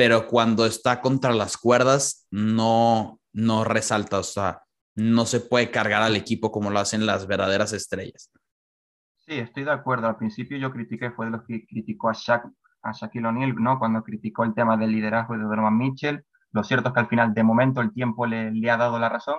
pero 0.00 0.26
cuando 0.26 0.64
está 0.64 1.02
contra 1.02 1.30
las 1.30 1.58
cuerdas 1.58 2.26
no, 2.30 3.20
no 3.34 3.64
resalta. 3.64 4.18
O 4.18 4.22
sea, 4.22 4.62
no 4.94 5.26
se 5.26 5.40
puede 5.40 5.70
cargar 5.70 6.00
al 6.00 6.16
equipo 6.16 6.50
como 6.50 6.70
lo 6.70 6.78
hacen 6.78 7.04
las 7.04 7.26
verdaderas 7.26 7.74
estrellas. 7.74 8.30
Sí, 9.18 9.34
estoy 9.34 9.64
de 9.64 9.72
acuerdo. 9.72 10.06
Al 10.06 10.16
principio 10.16 10.56
yo 10.56 10.72
critiqué, 10.72 11.10
fue 11.10 11.26
de 11.26 11.32
los 11.32 11.42
que 11.42 11.66
criticó 11.66 12.08
a, 12.08 12.14
Shaq, 12.14 12.46
a 12.80 12.92
Shaquille 12.92 13.26
O'Neal, 13.26 13.54
¿no? 13.56 13.78
Cuando 13.78 14.02
criticó 14.02 14.44
el 14.44 14.54
tema 14.54 14.78
del 14.78 14.92
liderazgo 14.92 15.34
de 15.34 15.42
Donovan 15.42 15.76
Mitchell. 15.76 16.24
Lo 16.52 16.64
cierto 16.64 16.88
es 16.88 16.94
que 16.94 17.00
al 17.00 17.08
final, 17.08 17.34
de 17.34 17.42
momento, 17.42 17.82
el 17.82 17.92
tiempo 17.92 18.24
le, 18.24 18.70
ha 18.70 18.76
dado 18.78 18.98
la 18.98 19.10
razón. 19.10 19.36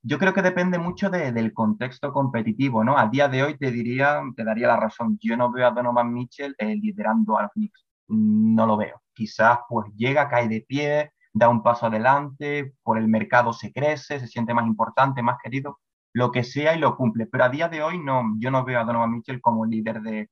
Yo 0.00 0.18
creo 0.18 0.32
que 0.32 0.40
depende 0.40 0.78
mucho 0.78 1.10
del 1.10 1.52
contexto 1.52 2.10
competitivo, 2.10 2.82
¿no? 2.84 2.96
A 2.96 3.08
día 3.08 3.28
de 3.28 3.42
hoy 3.42 3.58
te 3.58 3.70
diría, 3.70 4.22
te 4.34 4.44
daría 4.44 4.68
la 4.68 4.80
razón. 4.80 5.18
Yo 5.20 5.36
no 5.36 5.52
veo 5.52 5.66
a 5.66 5.72
Donovan 5.72 6.10
Mitchell 6.10 6.54
eh, 6.56 6.74
liderando 6.74 7.36
a 7.36 7.42
los 7.42 7.52
Knicks. 7.52 7.84
No 8.08 8.66
lo 8.66 8.78
veo. 8.78 9.03
Quizás 9.14 9.60
pues 9.68 9.90
llega, 9.96 10.28
cae 10.28 10.48
de 10.48 10.60
pie, 10.62 11.12
da 11.32 11.48
un 11.48 11.62
paso 11.62 11.86
adelante, 11.86 12.74
por 12.82 12.98
el 12.98 13.08
mercado 13.08 13.52
se 13.52 13.72
crece, 13.72 14.20
se 14.20 14.28
siente 14.28 14.54
más 14.54 14.66
importante, 14.66 15.22
más 15.22 15.38
querido, 15.42 15.80
lo 16.12 16.30
que 16.30 16.44
sea 16.44 16.74
y 16.74 16.78
lo 16.78 16.96
cumple. 16.96 17.26
Pero 17.26 17.44
a 17.44 17.48
día 17.48 17.68
de 17.68 17.82
hoy 17.82 17.98
no, 17.98 18.22
yo 18.38 18.50
no 18.50 18.64
veo 18.64 18.80
a 18.80 18.84
Donovan 18.84 19.12
Mitchell 19.12 19.40
como 19.40 19.66
líder 19.66 20.00
de, 20.02 20.30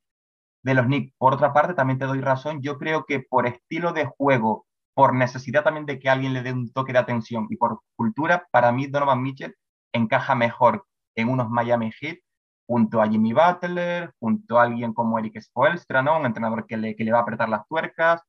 de 0.62 0.74
los 0.74 0.86
Knicks. 0.86 1.14
Por 1.18 1.34
otra 1.34 1.52
parte, 1.52 1.74
también 1.74 1.98
te 1.98 2.06
doy 2.06 2.20
razón, 2.20 2.62
yo 2.62 2.78
creo 2.78 3.04
que 3.04 3.20
por 3.20 3.46
estilo 3.46 3.92
de 3.92 4.06
juego, 4.06 4.66
por 4.94 5.14
necesidad 5.14 5.64
también 5.64 5.86
de 5.86 5.98
que 5.98 6.08
alguien 6.10 6.34
le 6.34 6.42
dé 6.42 6.52
un 6.52 6.72
toque 6.72 6.92
de 6.92 6.98
atención 6.98 7.46
y 7.50 7.56
por 7.56 7.80
cultura, 7.96 8.46
para 8.52 8.72
mí 8.72 8.86
Donovan 8.86 9.22
Mitchell 9.22 9.56
encaja 9.92 10.34
mejor 10.34 10.86
en 11.16 11.28
unos 11.28 11.50
Miami 11.50 11.90
Heat 11.92 12.18
junto 12.66 13.02
a 13.02 13.08
Jimmy 13.08 13.32
Butler, 13.32 14.12
junto 14.18 14.58
a 14.58 14.62
alguien 14.64 14.94
como 14.94 15.18
Eric 15.18 15.40
Spoelstra, 15.40 16.02
¿no? 16.02 16.18
Un 16.18 16.26
entrenador 16.26 16.66
que 16.66 16.76
le, 16.76 16.96
que 16.96 17.04
le 17.04 17.12
va 17.12 17.18
a 17.18 17.22
apretar 17.22 17.48
las 17.48 17.66
tuercas, 17.66 18.22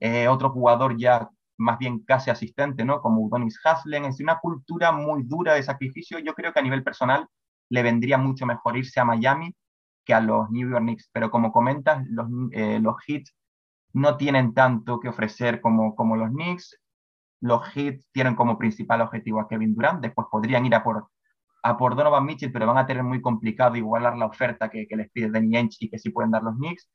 eh, 0.00 0.28
otro 0.28 0.50
jugador 0.50 0.96
ya 0.98 1.28
más 1.58 1.78
bien 1.78 2.00
casi 2.00 2.30
asistente, 2.30 2.84
¿no? 2.84 3.00
Como 3.02 3.20
Udonis 3.22 3.60
Haslem, 3.64 4.06
es 4.06 4.20
una 4.20 4.38
cultura 4.38 4.92
muy 4.92 5.22
dura 5.24 5.54
de 5.54 5.62
sacrificio. 5.62 6.18
Yo 6.18 6.34
creo 6.34 6.52
que 6.52 6.60
a 6.60 6.62
nivel 6.62 6.82
personal 6.82 7.26
le 7.68 7.82
vendría 7.82 8.18
mucho 8.18 8.46
mejor 8.46 8.76
irse 8.78 8.98
a 9.00 9.04
Miami 9.04 9.54
que 10.04 10.14
a 10.14 10.20
los 10.20 10.50
New 10.50 10.70
York 10.70 10.82
Knicks, 10.82 11.10
pero 11.12 11.30
como 11.30 11.52
comentas, 11.52 12.04
los, 12.08 12.26
eh, 12.52 12.80
los 12.80 12.96
Heat 13.06 13.24
no 13.92 14.16
tienen 14.16 14.54
tanto 14.54 15.00
que 15.00 15.08
ofrecer 15.08 15.60
como, 15.60 15.94
como 15.94 16.16
los 16.16 16.30
Knicks. 16.30 16.78
Los 17.40 17.66
Heat 17.70 18.00
tienen 18.12 18.36
como 18.36 18.58
principal 18.58 19.00
objetivo 19.02 19.40
a 19.40 19.48
Kevin 19.48 19.74
Durant, 19.74 20.00
después 20.00 20.28
podrían 20.30 20.66
ir 20.66 20.74
a 20.74 20.82
por, 20.82 21.08
a 21.62 21.76
por 21.76 21.96
Donovan 21.96 22.24
Mitchell, 22.24 22.52
pero 22.52 22.66
van 22.66 22.78
a 22.78 22.86
tener 22.86 23.02
muy 23.02 23.20
complicado 23.20 23.76
igualar 23.76 24.16
la 24.16 24.26
oferta 24.26 24.70
que, 24.70 24.86
que 24.86 24.96
les 24.96 25.10
pide 25.10 25.30
Danny 25.30 25.56
Ainge 25.56 25.76
y 25.80 25.90
que 25.90 25.98
sí 25.98 26.10
pueden 26.10 26.30
dar 26.30 26.42
los 26.42 26.56
Knicks. 26.56 26.88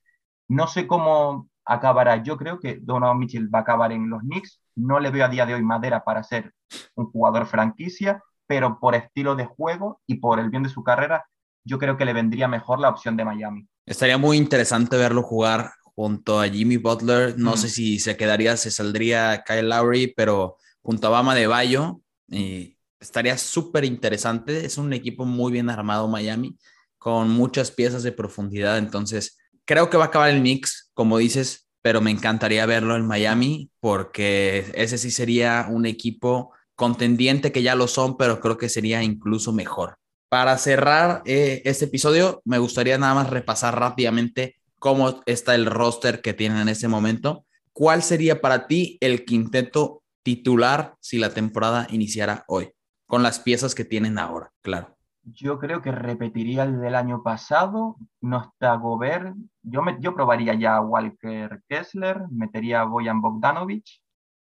No 0.48 0.68
sé 0.68 0.88
cómo 0.88 1.50
acabará. 1.65 2.23
Yo 2.23 2.38
creo 2.38 2.60
que 2.60 2.80
Donovan 2.82 3.19
Mitchell 3.19 3.54
va 3.54 3.60
a 3.60 3.62
acabar 3.63 3.91
en 3.91 4.10
los 4.10 4.21
Knicks. 4.21 4.62
No 4.75 4.99
le 4.99 5.10
veo 5.10 5.25
a 5.25 5.30
día 5.30 5.45
de 5.45 5.56
hoy 5.56 5.63
madera 5.63 6.04
para 6.04 6.23
ser 6.23 6.54
un 6.95 7.12
jugador 7.12 7.45
franquicia, 7.47 8.23
pero 8.47 8.80
por 8.80 8.95
estilo 8.95 9.36
de 9.36 9.45
juego 9.45 10.01
y 10.06 10.15
por 10.15 10.39
el 10.39 10.49
bien 10.49 10.63
de 10.63 10.69
su 10.69 10.84
carrera, 10.84 11.25
yo 11.63 11.80
creo 11.80 11.97
que 11.97 12.06
le 12.06 12.13
vendría 12.13 12.47
mejor 12.47 12.80
la 12.80 12.89
opción 12.89 13.17
de 13.17 13.25
Miami. 13.25 13.67
Estaría 13.86 14.17
muy 14.17 14.38
interesante 14.38 14.97
verlo 14.97 15.23
jugar 15.23 15.71
junto 15.95 16.39
a 16.39 16.47
Jimmy 16.47 16.78
Butler. 16.78 17.38
No 17.38 17.58
sé 17.58 17.69
si 17.69 17.99
se 17.99 18.17
quedaría, 18.17 18.58
se 18.58 18.69
saldría 18.69 19.43
Kyle 19.45 19.69
Lowry, 19.69 20.13
pero 20.15 20.58
junto 20.82 21.08
a 21.08 21.12
Bama 21.12 21.34
de 21.34 21.47
Bayo, 21.47 22.01
eh, 22.30 22.75
estaría 22.99 23.38
súper 23.38 23.86
interesante. 23.86 24.65
Es 24.65 24.78
un 24.78 24.93
equipo 24.93 25.25
muy 25.25 25.51
bien 25.51 25.69
armado 25.69 26.08
Miami, 26.08 26.58
con 26.97 27.30
muchas 27.30 27.71
piezas 27.71 28.04
de 28.04 28.12
profundidad. 28.12 28.78
Entonces, 28.78 29.38
creo 29.65 29.89
que 29.89 29.97
va 29.97 30.06
a 30.06 30.08
acabar 30.08 30.30
el 30.30 30.39
Knicks, 30.39 30.91
como 30.93 31.17
dices, 31.17 31.67
pero 31.82 32.01
me 32.01 32.12
encantaría 32.12 32.65
verlo 32.65 32.95
en 32.95 33.06
Miami 33.06 33.69
porque 33.80 34.71
ese 34.73 34.97
sí 34.97 35.12
sería 35.12 35.67
un 35.69 35.86
equipo 35.86 36.51
contendiente 36.75 37.51
que 37.51 37.62
ya 37.62 37.75
lo 37.75 37.88
son, 37.88 38.17
pero 38.17 38.39
creo 38.39 38.58
que 38.58 38.69
sería 38.69 39.04
incluso 39.04 39.54
mejor. 39.54 39.97
Para 40.30 40.58
cerrar 40.58 41.21
eh, 41.25 41.62
este 41.65 41.86
episodio, 41.86 42.41
me 42.43 42.58
gustaría 42.58 42.97
nada 42.97 43.13
más 43.13 43.30
repasar 43.30 43.80
rápidamente 43.80 44.56
cómo 44.80 45.21
está 45.25 45.56
el 45.56 45.67
roster 45.67 46.21
que 46.21 46.34
tienen 46.34 46.60
en 46.60 46.69
este 46.69 46.88
momento. 46.88 47.45
¿Cuál 47.71 48.04
sería 48.04 48.41
para 48.41 48.67
ti 48.67 48.97
el 49.01 49.25
quinteto 49.25 50.01
titular 50.23 50.95
si 50.99 51.19
la 51.19 51.30
temporada 51.30 51.88
iniciara 51.91 52.43
hoy? 52.47 52.71
Con 53.06 53.21
las 53.21 53.39
piezas 53.39 53.75
que 53.75 53.86
tienen 53.86 54.17
ahora, 54.17 54.51
claro. 54.62 54.97
Yo 55.28 55.58
creo 55.58 55.82
que 55.82 55.92
repetiría 55.92 56.64
el 56.64 56.80
del 56.80 56.94
año 56.94 57.24
pasado. 57.24 57.98
No 58.22 58.42
está 58.44 58.76
Gobert. 58.76 59.36
Yo, 59.64 59.82
me, 59.82 59.98
yo 60.00 60.14
probaría 60.14 60.54
ya 60.54 60.76
a 60.76 60.82
Walker 60.82 61.64
Kessler, 61.68 62.22
metería 62.30 62.82
a 62.82 62.86
Boyan 62.86 63.22
Bogdanovic. 63.22 63.86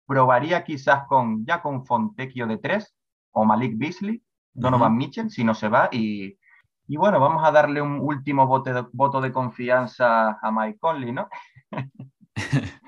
Probaría 0.05 0.63
quizás 0.65 1.07
con, 1.07 1.45
ya 1.45 1.61
con 1.61 1.85
Fontecchio 1.85 2.45
de 2.45 2.57
tres 2.57 2.93
o 3.31 3.45
Malik 3.45 3.77
Beasley, 3.77 4.21
Donovan 4.53 4.97
Mitchell, 4.97 5.29
si 5.29 5.43
no 5.45 5.53
se 5.53 5.69
va. 5.69 5.89
Y, 5.91 6.37
y, 6.87 6.97
bueno, 6.97 7.19
vamos 7.19 7.43
a 7.45 7.51
darle 7.51 7.81
un 7.81 7.99
último 8.01 8.45
voto 8.45 8.73
de, 8.73 8.85
voto 8.91 9.21
de 9.21 9.31
confianza 9.31 10.37
a 10.41 10.51
Mike 10.51 10.79
Conley, 10.79 11.11
¿no? 11.13 11.29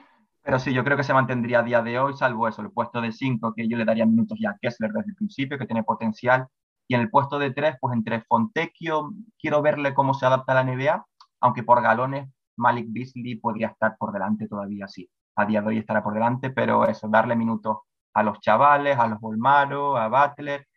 Pero 0.43 0.59
sí, 0.59 0.73
yo 0.73 0.83
creo 0.83 0.95
que 0.95 1.03
se 1.03 1.13
mantendría 1.13 1.59
a 1.59 1.63
día 1.63 1.81
de 1.81 1.99
hoy, 1.99 2.13
salvo 2.13 2.47
eso, 2.47 2.61
el 2.61 2.71
puesto 2.71 3.01
de 3.01 3.11
5, 3.11 3.53
que 3.53 3.67
yo 3.67 3.77
le 3.77 3.85
daría 3.85 4.05
minutos 4.05 4.37
ya 4.41 4.51
a 4.51 4.57
Kessler 4.61 4.91
desde 4.91 5.09
el 5.09 5.15
principio, 5.15 5.57
que 5.57 5.65
tiene 5.65 5.83
potencial. 5.83 6.47
Y 6.87 6.95
en 6.95 7.01
el 7.01 7.09
puesto 7.09 7.39
de 7.39 7.51
3, 7.51 7.75
pues 7.79 7.93
entre 7.93 8.21
Fontecchio, 8.21 9.11
quiero 9.39 9.61
verle 9.61 9.93
cómo 9.93 10.13
se 10.13 10.25
adapta 10.25 10.53
a 10.53 10.63
la 10.63 10.71
NBA, 10.71 11.05
aunque 11.41 11.63
por 11.63 11.81
galones 11.81 12.29
Malik 12.57 12.87
Beasley 12.89 13.35
podría 13.35 13.67
estar 13.67 13.97
por 13.97 14.11
delante 14.11 14.47
todavía, 14.47 14.87
sí. 14.87 15.09
A 15.35 15.45
día 15.45 15.61
de 15.61 15.67
hoy 15.67 15.77
estará 15.77 16.03
por 16.03 16.13
delante, 16.13 16.49
pero 16.49 16.85
eso, 16.87 17.07
darle 17.07 17.35
minutos 17.35 17.77
a 18.13 18.23
los 18.23 18.39
chavales, 18.39 18.97
a 18.97 19.07
los 19.07 19.19
Bolmaro, 19.19 19.97
a 19.97 20.07
Butler. 20.07 20.67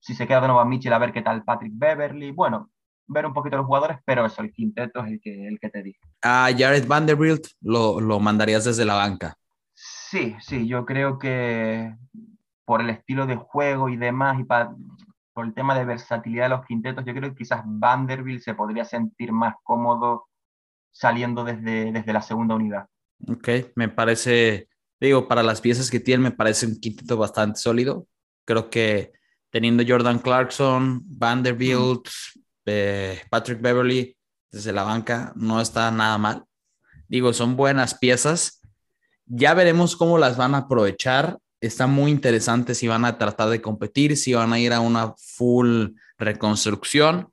Si 0.00 0.14
se 0.14 0.26
queda 0.26 0.40
de 0.40 0.46
nuevo 0.46 0.60
a 0.60 0.64
Mitchell, 0.64 0.92
a 0.92 0.98
ver 0.98 1.12
qué 1.12 1.20
tal 1.20 1.44
Patrick 1.44 1.72
Beverly. 1.74 2.30
Bueno, 2.30 2.70
ver 3.06 3.26
un 3.26 3.34
poquito 3.34 3.56
los 3.56 3.66
jugadores, 3.66 3.98
pero 4.04 4.24
eso, 4.24 4.42
el 4.42 4.52
quinteto 4.52 5.00
es 5.00 5.12
el 5.12 5.20
que, 5.20 5.48
el 5.48 5.58
que 5.60 5.68
te 5.68 5.82
dije. 5.82 6.00
A 6.22 6.48
Jared 6.56 6.86
Vanderbilt 6.86 7.48
lo, 7.60 8.00
lo 8.00 8.18
mandarías 8.20 8.64
desde 8.64 8.84
la 8.84 8.94
banca. 8.94 9.36
Sí, 9.74 10.34
sí, 10.40 10.66
yo 10.66 10.86
creo 10.86 11.18
que 11.18 11.94
por 12.64 12.80
el 12.80 12.90
estilo 12.90 13.26
de 13.26 13.36
juego 13.36 13.90
y 13.90 13.96
demás, 13.96 14.40
y 14.40 14.44
por 15.36 15.44
el 15.44 15.52
tema 15.52 15.78
de 15.78 15.84
versatilidad 15.84 16.44
de 16.44 16.56
los 16.56 16.64
quintetos, 16.64 17.04
yo 17.04 17.12
creo 17.12 17.28
que 17.28 17.36
quizás 17.36 17.60
Vanderbilt 17.66 18.42
se 18.42 18.54
podría 18.54 18.86
sentir 18.86 19.32
más 19.32 19.54
cómodo 19.62 20.28
saliendo 20.90 21.44
desde, 21.44 21.92
desde 21.92 22.12
la 22.14 22.22
segunda 22.22 22.54
unidad. 22.54 22.86
Ok, 23.28 23.48
me 23.74 23.90
parece, 23.90 24.70
digo, 24.98 25.28
para 25.28 25.42
las 25.42 25.60
piezas 25.60 25.90
que 25.90 26.00
tiene, 26.00 26.22
me 26.22 26.30
parece 26.30 26.64
un 26.64 26.80
quinteto 26.80 27.18
bastante 27.18 27.60
sólido. 27.60 28.06
Creo 28.46 28.70
que 28.70 29.12
teniendo 29.50 29.84
Jordan 29.86 30.20
Clarkson, 30.20 31.02
Vanderbilt, 31.04 32.08
Patrick 33.28 33.60
Beverly 33.60 34.16
desde 34.50 34.72
la 34.72 34.84
banca 34.84 35.34
no 35.36 35.60
está 35.60 35.90
nada 35.90 36.16
mal. 36.16 36.44
Digo, 37.08 37.34
son 37.34 37.56
buenas 37.56 37.98
piezas. 37.98 38.62
Ya 39.26 39.52
veremos 39.52 39.96
cómo 39.96 40.16
las 40.16 40.38
van 40.38 40.54
a 40.54 40.58
aprovechar. 40.60 41.36
Está 41.60 41.86
muy 41.86 42.10
interesante 42.10 42.74
si 42.74 42.86
van 42.86 43.04
a 43.04 43.18
tratar 43.18 43.48
de 43.48 43.62
competir, 43.62 44.16
si 44.16 44.34
van 44.34 44.52
a 44.52 44.58
ir 44.58 44.72
a 44.72 44.80
una 44.80 45.14
full 45.16 45.88
reconstrucción. 46.18 47.32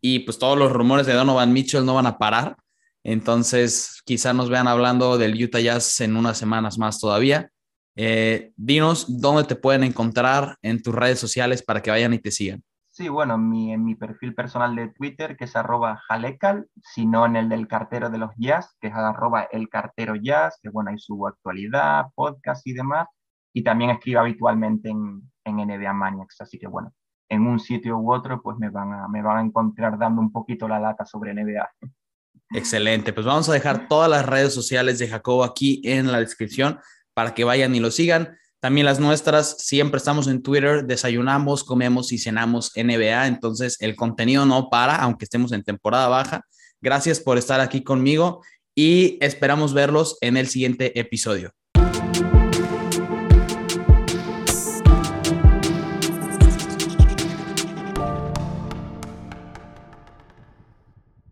Y 0.00 0.20
pues 0.20 0.38
todos 0.38 0.58
los 0.58 0.72
rumores 0.72 1.06
de 1.06 1.14
Donovan 1.14 1.52
Mitchell 1.52 1.84
no 1.84 1.94
van 1.94 2.06
a 2.06 2.18
parar. 2.18 2.56
Entonces, 3.04 4.02
quizá 4.04 4.32
nos 4.32 4.50
vean 4.50 4.68
hablando 4.68 5.18
del 5.18 5.42
Utah 5.42 5.60
Jazz 5.60 6.00
en 6.00 6.16
unas 6.16 6.38
semanas 6.38 6.78
más 6.78 6.98
todavía. 6.98 7.50
Eh, 7.96 8.52
dinos 8.56 9.20
dónde 9.20 9.44
te 9.44 9.56
pueden 9.56 9.84
encontrar 9.84 10.56
en 10.62 10.82
tus 10.82 10.94
redes 10.94 11.18
sociales 11.18 11.62
para 11.62 11.82
que 11.82 11.90
vayan 11.90 12.14
y 12.14 12.18
te 12.18 12.30
sigan. 12.30 12.62
Sí, 12.90 13.08
bueno, 13.08 13.34
en 13.34 13.48
mi, 13.48 13.72
en 13.72 13.84
mi 13.84 13.94
perfil 13.94 14.34
personal 14.34 14.74
de 14.74 14.88
Twitter, 14.88 15.36
que 15.36 15.44
es 15.44 15.54
arroba 15.54 16.02
jalecal, 16.08 16.66
sino 16.82 17.24
en 17.24 17.36
el 17.36 17.48
del 17.48 17.68
cartero 17.68 18.10
de 18.10 18.18
los 18.18 18.30
jazz, 18.36 18.76
que 18.80 18.88
es 18.88 18.94
arroba 18.94 19.44
el 19.52 19.68
cartero 19.68 20.16
jazz, 20.16 20.58
que 20.60 20.68
bueno, 20.70 20.90
hay 20.90 20.98
su 20.98 21.26
actualidad, 21.26 22.06
podcast 22.14 22.66
y 22.66 22.72
demás, 22.72 23.06
y 23.52 23.62
también 23.62 23.90
escribo 23.90 24.20
habitualmente 24.20 24.88
en, 24.88 25.22
en 25.44 25.56
NBA 25.56 25.92
Maniacs, 25.92 26.40
así 26.40 26.58
que 26.58 26.66
bueno, 26.66 26.92
en 27.30 27.46
un 27.46 27.60
sitio 27.60 27.96
u 27.96 28.12
otro, 28.12 28.42
pues 28.42 28.58
me 28.58 28.68
van, 28.70 28.92
a, 28.92 29.08
me 29.08 29.22
van 29.22 29.38
a 29.38 29.40
encontrar 29.42 29.98
dando 29.98 30.20
un 30.20 30.32
poquito 30.32 30.68
la 30.68 30.80
data 30.80 31.06
sobre 31.06 31.32
NBA. 31.32 31.68
Excelente, 32.52 33.12
pues 33.12 33.24
vamos 33.24 33.48
a 33.48 33.52
dejar 33.52 33.86
todas 33.86 34.10
las 34.10 34.26
redes 34.26 34.52
sociales 34.52 34.98
de 34.98 35.08
Jacobo 35.08 35.44
aquí 35.44 35.80
en 35.84 36.10
la 36.10 36.18
descripción 36.18 36.80
para 37.14 37.32
que 37.32 37.44
vayan 37.44 37.74
y 37.74 37.80
lo 37.80 37.92
sigan. 37.92 38.36
También 38.58 38.84
las 38.84 38.98
nuestras, 38.98 39.58
siempre 39.58 39.98
estamos 39.98 40.26
en 40.26 40.42
Twitter, 40.42 40.84
desayunamos, 40.84 41.64
comemos 41.64 42.12
y 42.12 42.18
cenamos 42.18 42.72
NBA, 42.76 43.28
entonces 43.28 43.80
el 43.80 43.94
contenido 43.94 44.44
no 44.44 44.68
para, 44.68 44.96
aunque 44.96 45.24
estemos 45.24 45.52
en 45.52 45.62
temporada 45.62 46.08
baja. 46.08 46.44
Gracias 46.82 47.20
por 47.20 47.38
estar 47.38 47.60
aquí 47.60 47.84
conmigo 47.84 48.42
y 48.74 49.18
esperamos 49.20 49.72
verlos 49.72 50.18
en 50.20 50.36
el 50.36 50.48
siguiente 50.48 50.98
episodio. 50.98 51.52